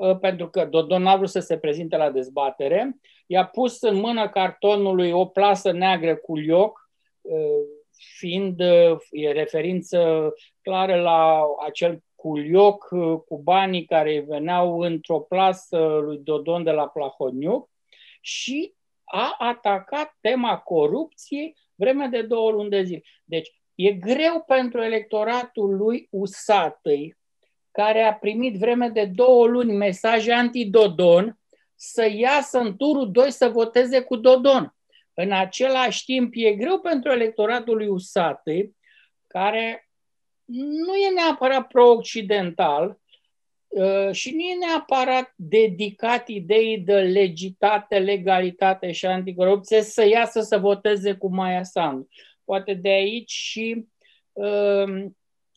Uh, 0.00 0.18
pentru 0.18 0.48
că 0.48 0.64
Dodon 0.64 1.06
a 1.06 1.16
vrut 1.16 1.28
să 1.28 1.40
se 1.40 1.58
prezinte 1.58 1.96
la 1.96 2.10
dezbatere, 2.10 2.96
i-a 3.26 3.46
pus 3.46 3.80
în 3.80 3.96
mână 3.96 4.28
cartonului 4.28 5.10
o 5.10 5.24
plasă 5.24 5.72
neagră 5.72 6.16
cu 6.16 6.36
lioc, 6.36 6.90
uh, 7.20 7.40
fiind 8.18 8.60
uh, 8.60 8.96
referință 9.32 10.32
clară 10.62 11.00
la 11.00 11.42
acel 11.66 12.02
culioc 12.20 12.88
cu 13.26 13.40
banii 13.42 13.84
care 13.84 14.24
veneau 14.28 14.78
într-o 14.78 15.20
plasă 15.20 15.78
lui 15.78 16.18
Dodon 16.18 16.62
de 16.64 16.70
la 16.70 16.88
Plahoniuc 16.88 17.70
și 18.20 18.74
a 19.04 19.34
atacat 19.38 20.16
tema 20.20 20.58
corupției 20.58 21.56
vreme 21.74 22.06
de 22.06 22.22
două 22.22 22.50
luni 22.50 22.70
de 22.70 22.82
zile. 22.82 23.02
Deci 23.24 23.48
e 23.74 23.92
greu 23.92 24.42
pentru 24.46 24.82
electoratul 24.82 25.76
lui 25.76 26.08
Usatăi, 26.10 27.16
care 27.70 28.02
a 28.02 28.14
primit 28.14 28.58
vreme 28.58 28.88
de 28.88 29.04
două 29.04 29.46
luni 29.46 29.72
mesaje 29.72 30.32
anti-Dodon 30.32 31.38
să 31.74 32.08
iasă 32.12 32.58
în 32.58 32.76
turul 32.76 33.10
2 33.10 33.30
să 33.30 33.48
voteze 33.48 34.00
cu 34.00 34.16
Dodon. 34.16 34.74
În 35.14 35.32
același 35.32 36.04
timp, 36.04 36.32
e 36.34 36.54
greu 36.54 36.80
pentru 36.80 37.10
electoratul 37.10 37.76
lui 37.76 37.88
Usate, 37.88 38.70
care 39.26 39.89
nu 40.52 40.94
e 40.94 41.10
neapărat 41.14 41.66
pro-occidental 41.66 42.98
uh, 43.68 44.12
și 44.12 44.34
nu 44.34 44.40
e 44.40 44.66
neapărat 44.66 45.32
dedicat 45.36 46.28
ideii 46.28 46.78
de 46.78 46.94
legitate, 46.94 47.98
legalitate 47.98 48.92
și 48.92 49.06
anticorupție, 49.06 49.82
să 49.82 50.06
iasă 50.06 50.40
să 50.40 50.58
voteze 50.58 51.14
cu 51.14 51.34
Maia 51.34 51.62
Sandu. 51.62 52.08
Poate 52.44 52.74
de 52.74 52.88
aici 52.88 53.30
și, 53.30 53.86
uh, 54.32 55.04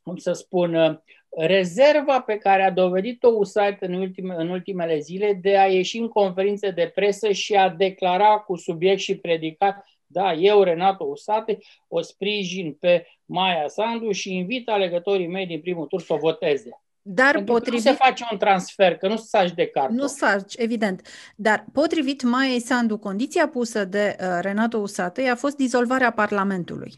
cum 0.04 0.16
să 0.16 0.32
spun, 0.32 1.04
rezerva 1.30 2.22
pe 2.22 2.38
care 2.38 2.64
a 2.64 2.72
dovedit-o 2.72 3.28
USAID 3.28 3.78
în, 3.80 3.94
ultime, 3.94 4.36
în 4.38 4.50
ultimele 4.50 5.00
zile 5.00 5.34
de 5.34 5.58
a 5.58 5.66
ieși 5.66 5.98
în 5.98 6.08
conferințe 6.08 6.70
de 6.70 6.92
presă 6.96 7.32
și 7.32 7.56
a 7.56 7.70
declara 7.70 8.38
cu 8.38 8.56
subiect 8.56 9.00
și 9.00 9.18
predicat 9.18 9.86
da, 10.14 10.34
eu, 10.34 10.64
Renato 10.64 11.04
Usate, 11.04 11.58
o 11.88 12.02
sprijin 12.02 12.74
pe 12.74 13.08
Maia 13.26 13.68
Sandu 13.68 14.12
și 14.12 14.36
invit 14.36 14.70
alegătorii 14.70 15.28
mei 15.28 15.46
din 15.46 15.62
primul 15.62 15.86
tur 15.86 16.02
să 16.02 16.14
o 16.14 16.18
voteze. 16.18 16.82
Dar 17.06 17.34
Pentru 17.34 17.54
potrivit... 17.54 17.84
nu 17.84 17.92
se 17.92 17.98
face 17.98 18.26
un 18.32 18.38
transfer, 18.38 18.98
că 18.98 19.08
nu 19.08 19.18
saci 19.18 19.52
de 19.52 19.68
carton. 19.68 19.96
Nu 19.96 20.08
saci, 20.08 20.54
evident. 20.58 21.08
Dar 21.36 21.66
potrivit 21.74 22.22
Maia 22.22 22.60
Sandu, 22.60 22.98
condiția 22.98 23.48
pusă 23.48 23.86
de 23.86 24.16
uh, 24.20 24.38
Renato 24.42 24.78
Usate 24.78 25.28
a 25.28 25.36
fost 25.36 25.56
dizolvarea 25.56 26.12
Parlamentului. 26.12 26.94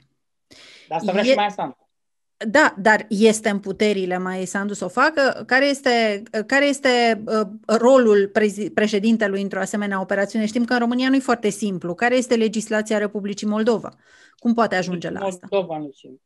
Dar 0.87 0.97
asta 0.97 1.11
vrea 1.11 1.23
e... 1.23 1.27
și 1.27 1.35
Maia 1.35 1.49
Sandu. 1.49 1.84
Da, 2.37 2.75
dar 2.77 3.05
este 3.09 3.49
în 3.49 3.59
puterile 3.59 4.17
mai 4.17 4.45
Sandu 4.45 4.73
să 4.73 4.85
o 4.85 4.87
facă? 4.87 5.43
Care 5.45 5.65
este, 5.65 6.23
care 6.45 6.65
este 6.65 7.23
uh, 7.27 7.47
rolul 7.79 8.31
președintelui 8.73 9.41
într-o 9.41 9.59
asemenea 9.59 10.01
operațiune? 10.01 10.45
Știm 10.45 10.65
că 10.65 10.73
în 10.73 10.79
România 10.79 11.09
nu 11.09 11.15
e 11.15 11.19
foarte 11.19 11.49
simplu. 11.49 11.93
Care 11.93 12.15
este 12.15 12.35
legislația 12.35 12.97
Republicii 12.97 13.47
Moldova? 13.47 13.93
Cum 14.35 14.53
poate 14.53 14.75
ajunge 14.75 15.09
la 15.09 15.19
asta? 15.19 15.47
Moldova 15.49 15.77
nu 15.77 15.91
simplu. 15.91 16.19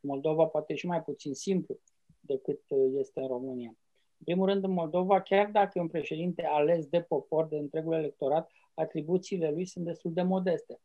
Moldova 0.00 0.44
poate 0.44 0.74
și 0.74 0.86
mai 0.86 1.02
puțin 1.02 1.34
simplu 1.34 1.78
decât 2.20 2.60
uh, 2.68 2.92
este 2.98 3.20
în 3.20 3.26
România. 3.26 3.74
În 4.18 4.24
primul 4.24 4.46
rând, 4.46 4.64
în 4.64 4.72
Moldova, 4.72 5.20
chiar 5.20 5.50
dacă 5.52 5.70
e 5.74 5.80
un 5.80 5.88
președinte 5.88 6.46
ales 6.50 6.86
de 6.86 7.00
popor, 7.00 7.46
de 7.46 7.56
întregul 7.56 7.94
electorat, 7.94 8.50
atribuțiile 8.74 9.50
lui 9.50 9.66
sunt 9.66 9.84
destul 9.84 10.12
de 10.12 10.22
modeste. 10.22 10.80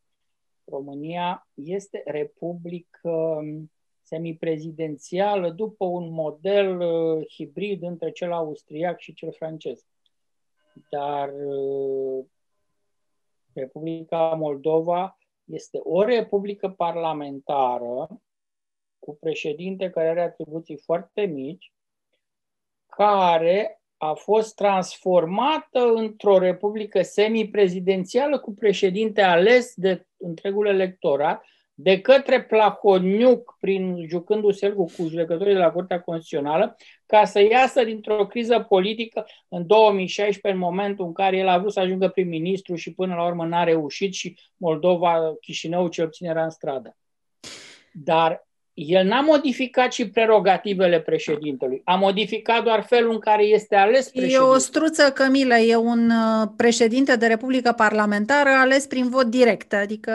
România 0.63 1.47
este 1.53 2.03
republică 2.05 3.09
um, 3.09 3.71
semiprezidențială 4.05 5.49
după 5.49 5.85
un 5.85 6.11
model 6.11 6.79
uh, 6.79 7.25
hibrid 7.33 7.83
între 7.83 8.11
cel 8.11 8.31
austriac 8.31 8.99
și 8.99 9.13
cel 9.13 9.31
francez. 9.31 9.85
Dar 10.89 11.33
uh, 11.33 12.25
Republica 13.53 14.33
Moldova 14.33 15.17
este 15.43 15.79
o 15.83 16.03
republică 16.03 16.69
parlamentară 16.69 18.21
cu 18.99 19.17
președinte 19.19 19.89
care 19.89 20.09
are 20.09 20.21
atribuții 20.21 20.77
foarte 20.77 21.21
mici, 21.21 21.73
care 22.85 23.81
a 23.97 24.13
fost 24.13 24.55
transformată 24.55 25.79
într-o 25.79 26.37
republică 26.37 27.01
semiprezidențială 27.01 28.39
cu 28.39 28.53
președinte 28.53 29.21
ales 29.21 29.73
de 29.75 30.07
întregul 30.17 30.67
electorat, 30.67 31.45
de 31.77 32.01
către 32.01 32.43
Plahoniuc, 32.43 33.57
prin 33.59 34.05
jucându-se 34.07 34.69
cu 34.69 34.85
judecătorii 34.97 35.53
de 35.53 35.59
la 35.59 35.71
Curtea 35.71 36.01
Constituțională, 36.01 36.75
ca 37.05 37.25
să 37.25 37.41
iasă 37.41 37.83
dintr-o 37.83 38.27
criză 38.27 38.59
politică 38.59 39.25
în 39.47 39.67
2016, 39.67 40.61
în 40.61 40.67
momentul 40.67 41.05
în 41.05 41.13
care 41.13 41.37
el 41.37 41.47
a 41.47 41.57
vrut 41.57 41.71
să 41.71 41.79
ajungă 41.79 42.07
prim-ministru 42.07 42.75
și 42.75 42.93
până 42.93 43.15
la 43.15 43.25
urmă 43.25 43.45
n-a 43.45 43.63
reușit 43.63 44.13
și 44.13 44.39
Moldova, 44.57 45.35
Chișinău, 45.41 45.87
ce 45.87 46.03
obține 46.03 46.29
era 46.29 46.43
în 46.43 46.49
stradă. 46.49 46.97
Dar 47.91 48.44
el 48.75 49.07
n-a 49.07 49.21
modificat 49.21 49.93
și 49.93 50.09
prerogativele 50.09 51.01
președintelui. 51.01 51.81
A 51.83 51.95
modificat 51.95 52.63
doar 52.63 52.83
felul 52.83 53.11
în 53.11 53.19
care 53.19 53.43
este 53.43 53.75
ales 53.75 54.09
președintele. 54.09 54.45
E 54.45 54.49
o 54.49 54.57
struță, 54.57 55.11
Cămilă, 55.11 55.55
e 55.55 55.75
un 55.75 56.09
uh, 56.09 56.47
președinte 56.55 57.15
de 57.15 57.27
Republică 57.27 57.71
Parlamentară 57.71 58.49
ales 58.49 58.85
prin 58.85 59.09
vot 59.09 59.25
direct, 59.25 59.73
adică 59.73 60.11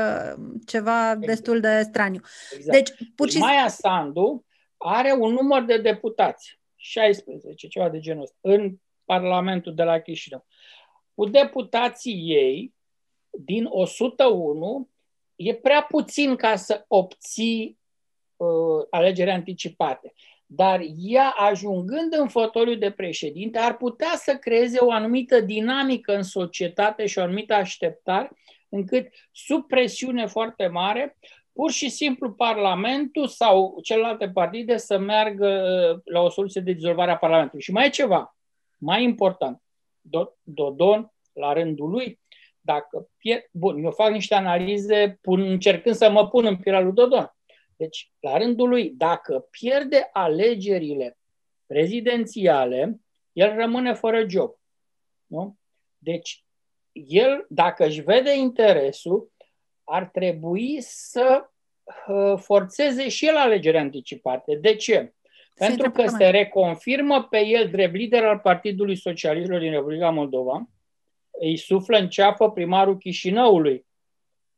ceva 0.67 1.11
exact. 1.11 1.26
destul 1.26 1.61
de 1.61 1.81
straniu. 1.83 2.21
Exact. 2.57 2.76
Deci, 2.76 3.09
pur 3.14 3.31
și... 3.31 3.38
Maia 3.38 3.69
Sandu 3.69 4.45
are 4.76 5.17
un 5.19 5.33
număr 5.33 5.62
de 5.62 5.79
deputați, 5.79 6.61
16, 6.76 7.67
ceva 7.67 7.88
de 7.88 7.99
genul 7.99 8.23
ăsta, 8.23 8.37
în 8.40 8.75
Parlamentul 9.05 9.75
de 9.75 9.83
la 9.83 9.99
Chișinău. 9.99 10.47
Cu 11.14 11.25
deputații 11.25 12.23
ei, 12.26 12.75
din 13.31 13.67
101, 13.69 14.88
e 15.37 15.55
prea 15.55 15.83
puțin 15.83 16.37
ca 16.37 16.57
să 16.57 16.85
obții 16.88 17.80
uh, 18.40 18.87
alegeri 18.90 19.30
anticipate. 19.30 20.12
dar 20.52 20.80
ea, 20.97 21.35
ajungând 21.37 22.14
în 22.18 22.28
fotoliu 22.28 22.75
de 22.75 22.90
președinte, 22.90 23.59
ar 23.59 23.76
putea 23.76 24.12
să 24.14 24.35
creeze 24.35 24.78
o 24.80 24.90
anumită 24.90 25.40
dinamică 25.40 26.14
în 26.14 26.23
societate 26.23 27.06
și 27.06 27.18
o 27.18 27.23
anumită 27.23 27.54
așteptare, 27.54 28.30
încât, 28.68 29.09
sub 29.32 29.66
presiune 29.66 30.26
foarte 30.26 30.66
mare, 30.66 31.18
pur 31.52 31.70
și 31.70 31.88
simplu 31.88 32.32
Parlamentul 32.32 33.26
sau 33.26 33.78
celelalte 33.82 34.28
partide 34.28 34.76
să 34.76 34.99
meargă 34.99 35.47
uh, 35.47 36.00
la 36.04 36.20
o 36.20 36.28
soluție 36.28 36.61
de 36.61 36.73
dizolvare 36.73 37.11
a 37.11 37.16
Parlamentului. 37.16 37.62
Și 37.62 37.73
mai 37.73 37.87
e 37.87 37.90
ceva, 37.90 38.37
mai 38.78 39.02
important. 39.02 39.62
Dodon, 40.42 41.12
la 41.32 41.52
rândul 41.52 41.90
lui, 41.90 42.20
dacă 42.61 43.09
pierd... 43.16 43.42
Bun, 43.52 43.85
eu 43.85 43.90
fac 43.90 44.11
niște 44.11 44.35
analize 44.35 45.18
pun, 45.20 45.40
încercând 45.40 45.94
să 45.94 46.11
mă 46.11 46.28
pun 46.28 46.44
în 46.44 46.56
pielea 46.56 46.80
lui 46.80 46.92
Dodon. 46.92 47.35
Deci, 47.81 48.13
la 48.21 48.37
rândul 48.37 48.69
lui, 48.69 48.91
dacă 48.91 49.49
pierde 49.51 50.09
alegerile 50.13 51.19
prezidențiale, 51.67 53.01
el 53.33 53.55
rămâne 53.55 53.95
fără 53.95 54.29
job. 54.29 54.55
Nu? 55.27 55.57
Deci, 55.99 56.45
el, 56.93 57.47
dacă 57.49 57.85
își 57.87 58.01
vede 58.01 58.37
interesul, 58.37 59.33
ar 59.85 60.09
trebui 60.09 60.81
să 60.81 61.51
uh, 62.09 62.39
forțeze 62.39 63.09
și 63.09 63.27
el 63.27 63.37
alegeri 63.37 63.79
anticipate. 63.79 64.55
De 64.55 64.75
ce? 64.75 65.15
Pentru 65.55 65.91
că 65.91 66.07
se 66.07 66.31
reconfirmă 66.31 67.23
pe 67.23 67.47
el 67.47 67.71
drept 67.71 67.95
lider 67.95 68.25
al 68.25 68.39
Partidului 68.39 68.97
Socialistilor 68.97 69.61
din 69.61 69.71
Republica 69.71 70.11
Moldova, 70.11 70.69
îi 71.31 71.57
suflă 71.57 71.99
în 71.99 72.09
ceapă 72.09 72.51
primarul 72.51 72.97
Chișinăului, 72.99 73.87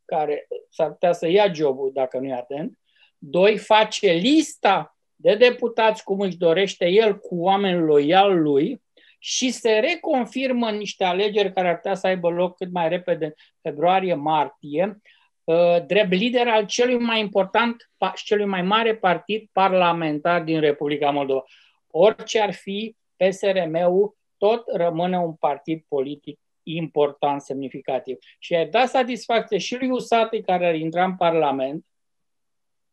care 0.05 0.49
s-ar 0.69 0.91
putea 0.91 1.13
să 1.13 1.29
ia 1.29 1.53
jobul 1.53 1.91
dacă 1.93 2.19
nu 2.19 2.27
e 2.27 2.33
atent. 2.33 2.77
Doi, 3.25 3.59
face 3.59 4.13
lista 4.13 4.97
de 5.17 5.35
deputați 5.35 6.05
cum 6.05 6.21
își 6.21 6.37
dorește 6.37 6.89
el 6.89 7.19
cu 7.19 7.37
oameni 7.41 7.81
loiali 7.81 8.39
lui 8.39 8.83
și 9.19 9.51
se 9.51 9.71
reconfirmă 9.71 10.69
în 10.69 10.77
niște 10.77 11.05
alegeri 11.05 11.53
care 11.53 11.69
ar 11.69 11.75
putea 11.75 11.95
să 11.95 12.07
aibă 12.07 12.29
loc 12.29 12.57
cât 12.57 12.73
mai 12.73 12.89
repede, 12.89 13.35
februarie-martie, 13.61 15.01
uh, 15.45 15.85
drept 15.87 16.11
lider 16.11 16.49
al 16.49 16.67
celui 16.67 16.99
mai 16.99 17.21
important 17.21 17.91
și 18.15 18.25
celui 18.25 18.45
mai 18.45 18.63
mare 18.63 18.97
partid 18.97 19.49
parlamentar 19.53 20.43
din 20.43 20.61
Republica 20.61 21.11
Moldova. 21.11 21.45
Orice 21.87 22.41
ar 22.41 22.53
fi, 22.53 22.97
PSRM-ul 23.17 24.17
tot 24.37 24.65
rămâne 24.75 25.19
un 25.19 25.35
partid 25.35 25.85
politic 25.89 26.41
important, 26.63 27.41
semnificativ. 27.41 28.17
Și 28.39 28.55
a 28.55 28.67
dat 28.67 28.89
satisfacție 28.89 29.59
și 29.59 29.77
lui 29.77 29.91
Usate, 29.91 30.41
care 30.41 30.67
ar 30.67 30.75
intra 30.75 31.05
în 31.05 31.17
Parlament, 31.17 31.87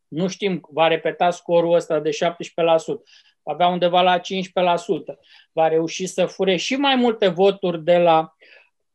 nu 0.09 0.27
știm, 0.27 0.67
va 0.71 0.87
repeta 0.87 1.29
scorul 1.29 1.73
ăsta 1.73 1.99
de 1.99 2.09
17%, 2.09 2.15
va 3.43 3.53
avea 3.53 3.67
undeva 3.67 4.01
la 4.01 4.19
15%, 4.19 4.21
va 5.51 5.67
reuși 5.67 6.05
să 6.05 6.25
fure 6.25 6.55
și 6.55 6.75
mai 6.75 6.95
multe 6.95 7.27
voturi 7.27 7.83
de 7.83 7.97
la... 7.97 8.35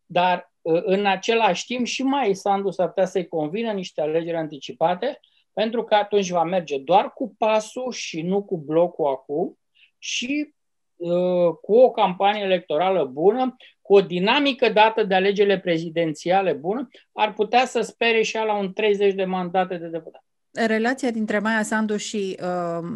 Dar 0.07 0.53
ă, 0.65 0.81
în 0.81 1.07
același 1.07 1.67
timp 1.67 1.87
și 1.87 2.03
mai 2.03 2.35
Sandu 2.35 2.71
s-ar 2.71 2.87
putea 2.87 3.05
să-i 3.05 3.29
convină 3.29 3.73
niște 3.73 4.01
alegeri 4.01 4.37
anticipate, 4.37 5.21
pentru 5.53 5.85
că 5.85 5.95
atunci 5.95 6.31
va 6.31 6.43
merge 6.43 6.79
doar 6.79 7.13
cu 7.13 7.35
pasul 7.39 7.93
și 7.93 8.23
nu 8.23 8.43
cu 8.43 8.59
blocul 8.59 9.07
acum 9.07 9.59
și 9.99 10.55
uh, 10.97 11.55
cu 11.63 11.77
o 11.77 11.91
campanie 11.91 12.43
electorală 12.43 13.05
bună, 13.05 13.57
cu 13.81 13.95
o 13.95 14.01
dinamică 14.01 14.69
dată 14.69 15.03
de 15.03 15.15
alegerile 15.15 15.59
prezidențiale 15.59 16.53
bună, 16.53 16.89
ar 17.13 17.33
putea 17.33 17.67
să 17.67 17.81
spere 17.81 18.23
și 18.23 18.37
la 18.37 18.55
un 18.55 18.73
30 18.73 19.15
de 19.15 19.25
mandate 19.25 19.77
de 19.77 19.87
deputat. 19.87 20.24
Relația 20.55 21.11
dintre 21.11 21.39
Maia 21.39 21.63
Sandu 21.63 21.97
și 21.97 22.39
uh, 22.41 22.89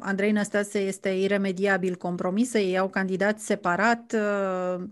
Andrei 0.00 0.32
Năstase 0.32 0.78
este 0.78 1.08
iremediabil 1.08 1.96
compromisă, 1.96 2.58
ei 2.58 2.78
au 2.78 2.88
candidat 2.88 3.38
separat, 3.38 4.12
uh, 4.12 4.84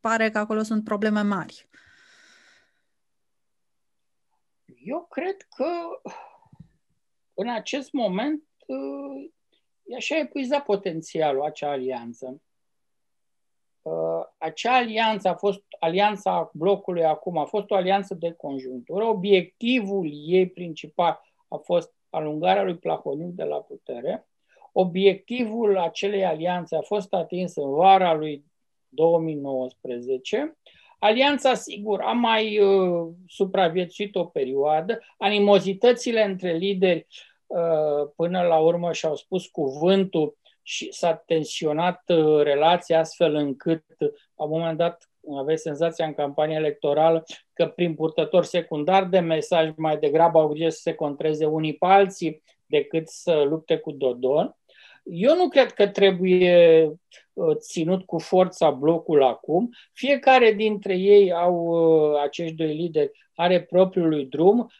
pare 0.00 0.30
că 0.30 0.38
acolo 0.38 0.62
sunt 0.62 0.84
probleme 0.84 1.20
mari. 1.20 1.68
Eu 4.84 5.06
cred 5.10 5.36
că 5.56 5.66
în 7.34 7.48
acest 7.48 7.92
moment 7.92 8.42
uh, 8.66 9.30
e 9.84 9.96
așa 9.96 10.18
epuizat 10.18 10.64
potențialul 10.64 11.42
acea 11.42 11.70
alianță. 11.70 12.42
Uh, 13.82 14.24
acea 14.38 14.76
alianță 14.76 15.28
a 15.28 15.34
fost, 15.34 15.62
alianța 15.80 16.50
blocului 16.54 17.04
acum, 17.04 17.38
a 17.38 17.44
fost 17.44 17.70
o 17.70 17.74
alianță 17.74 18.14
de 18.14 18.32
conjunctură. 18.32 19.04
Obiectivul 19.04 20.10
ei 20.26 20.48
principal 20.48 21.20
a 21.48 21.56
fost 21.56 21.92
alungarea 22.10 22.62
lui 22.62 22.76
Plahoniu 22.76 23.30
de 23.34 23.44
la 23.44 23.56
putere. 23.56 24.26
Obiectivul 24.72 25.78
acelei 25.78 26.24
alianțe 26.24 26.76
a 26.76 26.80
fost 26.80 27.12
atins 27.12 27.56
în 27.56 27.70
vara 27.70 28.14
lui 28.14 28.44
2019. 28.88 30.56
Alianța, 30.98 31.54
sigur, 31.54 32.00
a 32.00 32.12
mai 32.12 32.58
uh, 32.58 33.08
supraviețuit 33.26 34.14
o 34.14 34.24
perioadă. 34.24 34.98
Animozitățile 35.18 36.24
între 36.24 36.52
lideri 36.52 37.06
uh, 37.46 38.08
până 38.16 38.42
la 38.42 38.58
urmă 38.58 38.92
și-au 38.92 39.16
spus 39.16 39.46
cuvântul 39.46 40.36
și 40.62 40.92
s-a 40.92 41.14
tensionat 41.14 42.02
uh, 42.06 42.42
relația 42.42 42.98
astfel 42.98 43.34
încât, 43.34 43.84
la 44.36 44.44
un 44.44 44.50
moment 44.50 44.78
dat, 44.78 45.10
aveți 45.38 45.62
senzația 45.62 46.06
în 46.06 46.14
campania 46.14 46.56
electorală 46.56 47.24
că 47.52 47.66
prin 47.66 47.94
purtător 47.94 48.44
secundar 48.44 49.04
de 49.04 49.18
mesaj 49.18 49.70
mai 49.76 49.98
degrabă 49.98 50.38
au 50.38 50.48
grijă 50.48 50.68
să 50.68 50.80
se 50.82 50.94
contreze 50.94 51.44
unii 51.44 51.74
pe 51.74 51.86
alții 51.86 52.42
decât 52.66 53.08
să 53.08 53.44
lupte 53.48 53.76
cu 53.76 53.92
Dodon. 53.92 54.56
Eu 55.04 55.36
nu 55.36 55.48
cred 55.48 55.72
că 55.72 55.88
trebuie 55.88 56.84
uh, 57.32 57.56
ținut 57.56 58.06
cu 58.06 58.18
forța 58.18 58.70
blocul 58.70 59.22
acum. 59.22 59.70
Fiecare 59.92 60.52
dintre 60.52 60.96
ei 60.96 61.32
au, 61.32 61.54
uh, 61.54 62.20
acești 62.22 62.54
doi 62.54 62.74
lideri, 62.74 63.10
are 63.34 63.62
propriul 63.62 64.08
lui 64.08 64.24
drum. 64.24 64.70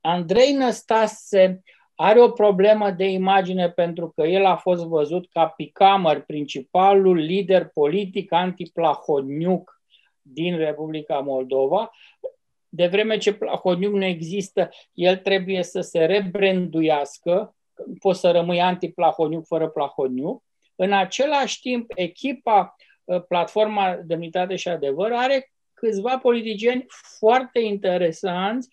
Andrei 0.00 0.52
Năstase 0.52 1.62
are 2.02 2.20
o 2.20 2.30
problemă 2.30 2.90
de 2.90 3.04
imagine 3.04 3.70
pentru 3.70 4.12
că 4.14 4.22
el 4.22 4.44
a 4.44 4.56
fost 4.56 4.84
văzut 4.84 5.28
ca 5.30 5.46
picamăr, 5.46 6.20
principalul 6.20 7.16
lider 7.16 7.68
politic 7.68 8.32
anti-Plahoniuc 8.32 9.82
din 10.22 10.56
Republica 10.56 11.18
Moldova. 11.18 11.90
De 12.68 12.86
vreme 12.86 13.16
ce 13.16 13.32
Plahoniuc 13.32 13.92
nu 13.92 14.04
există, 14.04 14.68
el 14.92 15.16
trebuie 15.16 15.62
să 15.62 15.80
se 15.80 16.04
rebranduiască, 16.04 17.56
poți 17.98 18.20
să 18.20 18.30
rămâi 18.30 18.60
anti-Plahoniuc 18.60 19.46
fără 19.46 19.68
Plahoniuc. 19.68 20.42
În 20.76 20.92
același 20.92 21.60
timp, 21.60 21.92
echipa 21.94 22.76
ă, 23.08 23.20
Platforma 23.20 23.98
Demnitate 24.04 24.56
și 24.56 24.68
Adevăr 24.68 25.12
are 25.12 25.52
câțiva 25.74 26.18
politicieni 26.18 26.84
foarte 27.18 27.60
interesanți 27.60 28.68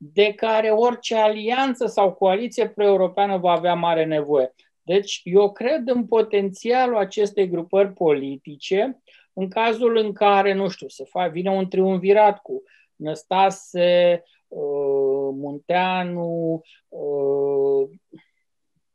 de 0.00 0.32
care 0.32 0.70
orice 0.70 1.14
alianță 1.14 1.86
sau 1.86 2.12
coaliție 2.12 2.68
pro-europeană 2.68 3.36
va 3.36 3.50
avea 3.50 3.74
mare 3.74 4.04
nevoie. 4.04 4.54
Deci 4.82 5.20
eu 5.24 5.52
cred 5.52 5.82
în 5.88 6.06
potențialul 6.06 6.96
acestei 6.96 7.48
grupări 7.48 7.92
politice 7.92 9.02
în 9.32 9.48
cazul 9.48 9.96
în 9.96 10.12
care, 10.12 10.52
nu 10.52 10.68
știu, 10.68 10.88
se 10.88 11.04
face, 11.04 11.30
vine 11.30 11.50
un 11.50 11.68
triumvirat 11.68 12.42
cu 12.42 12.62
Năstase, 12.96 14.22
uh, 14.48 15.28
Munteanu 15.34 16.60
uh, 16.88 17.88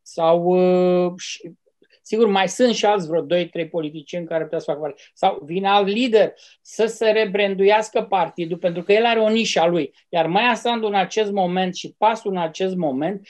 sau 0.02 0.44
uh, 0.44 1.14
Sigur, 2.06 2.28
mai 2.28 2.50
sunt 2.50 2.76
și 2.76 2.86
alți 2.86 3.08
vreo 3.08 3.26
2-3 3.26 3.70
politicieni 3.70 4.26
care 4.26 4.44
putea 4.44 4.60
să 4.60 4.66
facă 4.66 4.80
parte. 4.80 5.02
Sau 5.14 5.42
vine 5.46 5.68
alt 5.68 5.88
lider 5.88 6.34
să 6.62 6.86
se 6.86 7.10
rebranduiască 7.10 8.02
partidul, 8.02 8.58
pentru 8.58 8.84
că 8.84 8.94
el 8.94 9.06
are 9.06 9.20
o 9.20 9.30
nișă 9.30 9.60
a 9.60 9.68
lui. 9.68 9.94
Iar 10.10 10.28
Maia 10.28 10.56
Sandu 10.56 10.88
în 10.88 10.94
acest 10.94 11.32
moment 11.32 11.76
și 11.76 11.96
pasul 11.98 12.32
în 12.32 12.38
acest 12.38 12.76
moment 12.76 13.28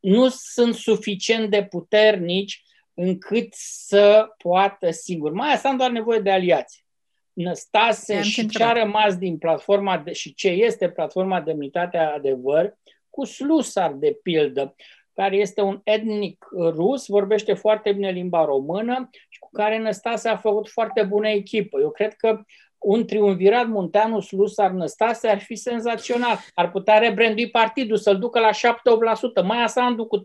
nu 0.00 0.28
sunt 0.28 0.74
suficient 0.74 1.50
de 1.50 1.64
puternici 1.64 2.62
încât 2.94 3.48
să 3.54 4.26
poată 4.38 4.90
singur. 4.90 5.32
Maia 5.32 5.56
Sandu 5.56 5.82
are 5.82 5.92
nevoie 5.92 6.18
de 6.18 6.30
aliați. 6.30 6.84
Năstase 7.32 8.22
și 8.22 8.48
ce 8.48 8.62
a 8.62 8.72
rămas 8.72 9.16
din 9.16 9.38
platforma 9.38 9.98
de, 9.98 10.12
și 10.12 10.34
ce 10.34 10.48
este 10.48 10.88
platforma 10.90 11.40
Demnitatea 11.40 12.12
Adevăr, 12.14 12.78
cu 13.10 13.24
Slusar, 13.24 13.92
de 13.92 14.18
pildă, 14.22 14.74
care 15.14 15.36
este 15.36 15.60
un 15.60 15.80
etnic 15.84 16.46
rus, 16.52 17.06
vorbește 17.06 17.52
foarte 17.54 17.92
bine 17.92 18.10
limba 18.10 18.44
română 18.44 19.08
și 19.28 19.38
cu 19.38 19.48
care 19.52 19.78
Năstase 19.78 20.28
a 20.28 20.36
făcut 20.36 20.68
foarte 20.68 21.02
bună 21.02 21.28
echipă. 21.28 21.80
Eu 21.80 21.90
cred 21.90 22.14
că 22.14 22.40
un 22.78 23.06
triumvirat 23.06 23.66
Munteanu 23.68 24.20
Slusar 24.20 24.70
Năstase 24.70 25.28
ar 25.28 25.38
fi 25.38 25.54
senzațional. 25.54 26.38
Ar 26.54 26.70
putea 26.70 26.98
rebrandui 26.98 27.50
partidul, 27.50 27.96
să-l 27.96 28.18
ducă 28.18 28.40
la 28.40 28.50
7-8%. 28.50 29.44
Mai 29.44 29.68
Sandu 29.68 30.06
cu 30.06 30.18
30-35% 30.18 30.22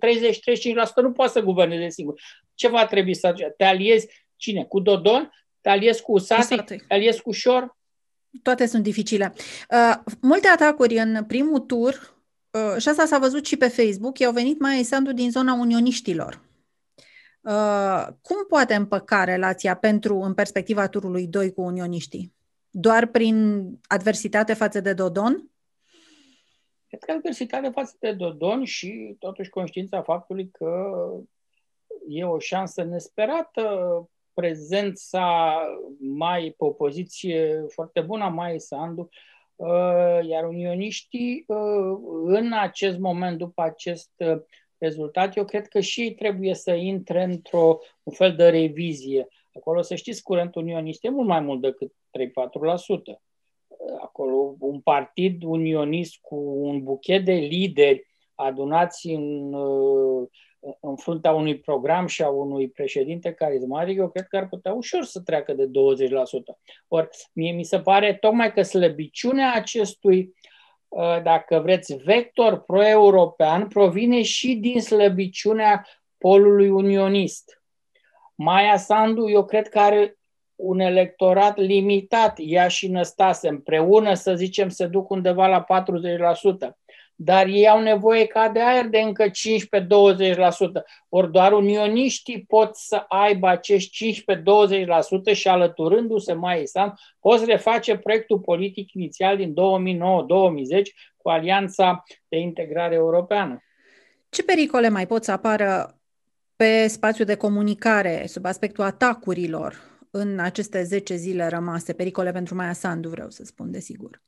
nu 1.02 1.12
poate 1.12 1.32
să 1.32 1.42
guverneze 1.42 1.90
singur. 1.90 2.22
Ce 2.54 2.68
va 2.68 2.86
trebui 2.86 3.16
să 3.16 3.34
Te 3.58 3.64
aliezi 3.64 4.26
cine? 4.36 4.64
Cu 4.64 4.80
Dodon? 4.80 5.32
Te 5.62 5.70
aliezi 5.70 6.02
cu 6.02 6.12
Usati? 6.12 6.56
Te 6.56 6.76
aliezi 6.88 7.22
cu 7.22 7.32
Șor? 7.32 7.78
Toate 8.44 8.66
sunt 8.66 8.84
dificile. 8.84 9.34
Uh, 9.70 9.96
multe 10.22 10.48
atacuri 10.48 10.96
în 10.96 11.24
primul 11.28 11.60
tur 11.60 11.94
uh, 11.94 12.17
și 12.78 12.90
asta 12.90 13.06
s-a 13.06 13.18
văzut 13.18 13.46
și 13.46 13.58
pe 13.58 13.68
Facebook, 13.68 14.20
i-au 14.20 14.32
venit 14.32 14.60
mai 14.60 14.84
Sandu 14.84 15.12
din 15.12 15.32
zona 15.32 15.54
unioniștilor. 15.54 16.46
Uh, 17.42 18.08
cum 18.22 18.46
poate 18.48 18.76
împăca 18.76 19.24
relația 19.24 19.76
pentru, 19.76 20.20
în 20.20 20.34
perspectiva 20.34 20.88
turului 20.88 21.28
2 21.28 21.54
cu 21.54 21.62
unioniștii? 21.62 22.34
Doar 22.70 23.06
prin 23.06 23.66
adversitate 23.88 24.54
față 24.54 24.80
de 24.80 24.94
Dodon? 24.94 25.52
Cred 26.88 27.04
că 27.04 27.12
adversitate 27.12 27.70
față 27.70 27.96
de 28.00 28.12
Dodon 28.12 28.64
și 28.64 29.16
totuși 29.20 29.50
conștiința 29.50 30.02
faptului 30.02 30.50
că 30.52 30.92
e 32.08 32.24
o 32.24 32.40
șansă 32.40 32.84
nesperată 32.84 33.64
prezența 34.34 35.56
mai 36.00 36.54
pe 36.58 36.64
o 36.64 36.72
poziție 36.72 37.66
foarte 37.68 38.02
bună 38.02 38.24
a 38.24 38.30
Mai 38.30 38.60
Sandu, 38.60 39.02
uh, 39.02 39.37
iar 40.30 40.44
unioniștii 40.48 41.44
uh, 41.48 41.98
în 42.24 42.52
acest 42.54 42.98
moment, 42.98 43.38
după 43.38 43.62
acest 43.62 44.12
uh, 44.18 44.42
rezultat, 44.78 45.36
eu 45.36 45.46
cred 45.46 45.68
că 45.68 45.80
și 45.80 46.02
ei 46.02 46.14
trebuie 46.14 46.54
să 46.54 46.72
intre 46.72 47.24
într-o 47.24 47.80
un 48.04 48.14
fel 48.14 48.36
de 48.36 48.50
revizie. 48.50 49.28
Acolo, 49.56 49.82
să 49.82 49.96
știți, 49.96 50.24
curentul 50.24 50.62
unionist 50.62 51.06
e 51.06 51.10
mult 51.10 51.28
mai 51.28 51.40
mult 51.40 51.62
decât 51.62 51.92
3-4%. 51.92 51.96
Acolo 54.02 54.56
un 54.60 54.80
partid 54.80 55.44
unionist 55.44 56.18
cu 56.22 56.36
un 56.36 56.84
buchet 56.84 57.26
de 57.26 57.34
lideri 57.34 58.08
adunați 58.36 59.08
în 59.08 59.54
în 60.82 60.96
fruntea 60.96 61.32
unui 61.32 61.60
program 61.60 62.08
și 62.08 62.24
a 62.24 62.30
unui 62.30 62.70
președinte 62.70 63.34
carismatic, 63.34 63.98
eu 63.98 64.10
cred 64.10 64.28
că 64.28 64.38
ar 64.38 64.48
putea 64.48 64.74
ușor 64.74 65.04
să 65.04 65.20
treacă 65.22 65.54
de 65.54 65.66
20%. 65.66 65.70
Ori 66.88 67.08
mie 67.34 67.52
mi 67.52 67.64
se 67.64 67.80
pare 67.80 68.14
tocmai 68.14 68.54
că 68.54 68.62
slăbiciunea 68.62 69.54
acestui, 69.54 70.34
uh, 70.88 71.22
dacă 71.24 71.60
vreți, 71.60 71.96
vector 71.96 72.60
pro-european 72.60 73.68
provine 73.68 74.22
și 74.22 74.56
din 74.56 74.82
slăbiciunea 74.82 75.88
polului 76.18 76.70
unionist. 76.70 77.62
Maia 78.36 78.78
Sandu, 78.78 79.30
eu 79.30 79.46
cred 79.46 79.68
că 79.68 79.80
are 79.80 80.18
un 80.56 80.80
electorat 80.80 81.58
limitat, 81.58 82.38
ea 82.42 82.68
și 82.68 82.88
Năstase 82.88 83.48
împreună, 83.48 84.14
să 84.14 84.36
zicem, 84.36 84.70
se 84.70 84.88
duc 84.88 85.10
undeva 85.10 85.48
la 85.48 85.64
40% 85.64 86.78
dar 87.20 87.48
ei 87.48 87.68
au 87.68 87.82
nevoie 87.82 88.26
ca 88.26 88.50
de 88.50 88.62
aer 88.62 88.88
de 88.88 89.00
încă 89.00 89.26
15-20%. 89.28 89.30
Ori 91.10 91.32
doar 91.32 91.52
unioniștii 91.52 92.46
pot 92.48 92.76
să 92.76 93.06
aibă 93.08 93.48
acești 93.48 94.24
15-20% 95.32 95.34
și 95.34 95.48
alăturându-se 95.48 96.34
mai 96.34 96.62
Islam, 96.62 97.00
poți 97.20 97.46
reface 97.46 97.98
proiectul 97.98 98.40
politic 98.40 98.94
inițial 98.94 99.38
din 99.38 99.54
2009-2010 99.54 99.56
cu 101.18 101.30
Alianța 101.30 102.04
de 102.28 102.38
Integrare 102.38 102.96
Europeană. 102.96 103.62
Ce 104.30 104.44
pericole 104.44 104.90
mai 104.90 105.08
pot 105.08 105.24
să 105.24 105.32
apară 105.32 106.00
pe 106.56 106.88
spațiu 106.88 107.26
de 107.26 107.36
comunicare 107.36 108.24
sub 108.28 108.46
aspectul 108.46 108.84
atacurilor 108.84 109.76
în 110.12 110.40
aceste 110.40 110.84
10 110.84 111.16
zile 111.16 111.48
rămase? 111.48 111.94
Pericole 111.94 112.32
pentru 112.32 112.56
Maia 112.56 112.74
Sandu, 112.74 113.10
vreau 113.10 113.30
să 113.30 113.44
spun, 113.44 113.72
desigur. 113.72 114.22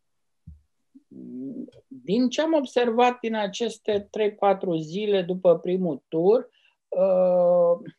Din 2.03 2.29
ce 2.29 2.41
am 2.41 2.53
observat 2.53 3.19
din 3.19 3.35
aceste 3.35 4.09
3-4 4.09 4.79
zile 4.79 5.21
după 5.21 5.59
primul 5.59 6.03
tur, 6.07 6.49
uh, 6.87 7.91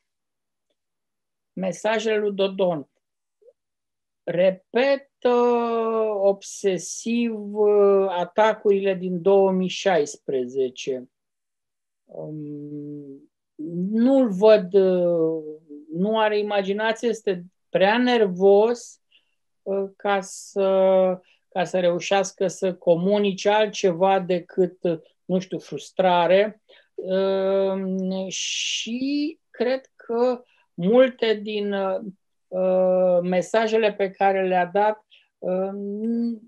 mesajele 1.52 2.16
lui 2.16 2.32
Dodon 2.32 2.88
repetă 4.22 5.34
obsesiv 6.22 7.54
uh, 7.54 8.06
atacurile 8.08 8.94
din 8.94 9.22
2016. 9.22 11.10
Um, 12.04 13.30
nu-l 13.90 14.28
văd, 14.28 14.74
uh, 14.74 15.42
nu 15.92 16.18
are 16.18 16.38
imaginație, 16.38 17.08
este 17.08 17.44
prea 17.68 17.98
nervos 17.98 19.00
ca 19.96 20.20
să 20.20 21.20
ca 21.50 21.64
să 21.64 21.80
reușească 21.80 22.46
să 22.46 22.74
comunice 22.74 23.48
altceva 23.48 24.20
decât, 24.20 24.78
nu 25.24 25.38
știu, 25.38 25.58
frustrare. 25.58 26.62
Ehm, 26.94 28.28
și 28.28 29.38
cred 29.50 29.80
că 29.96 30.42
multe 30.74 31.34
din 31.34 31.72
uh, 31.72 33.18
mesajele 33.22 33.92
pe 33.92 34.10
care 34.10 34.46
le-a 34.46 34.66
dat, 34.66 35.06
ehm, 35.38 36.40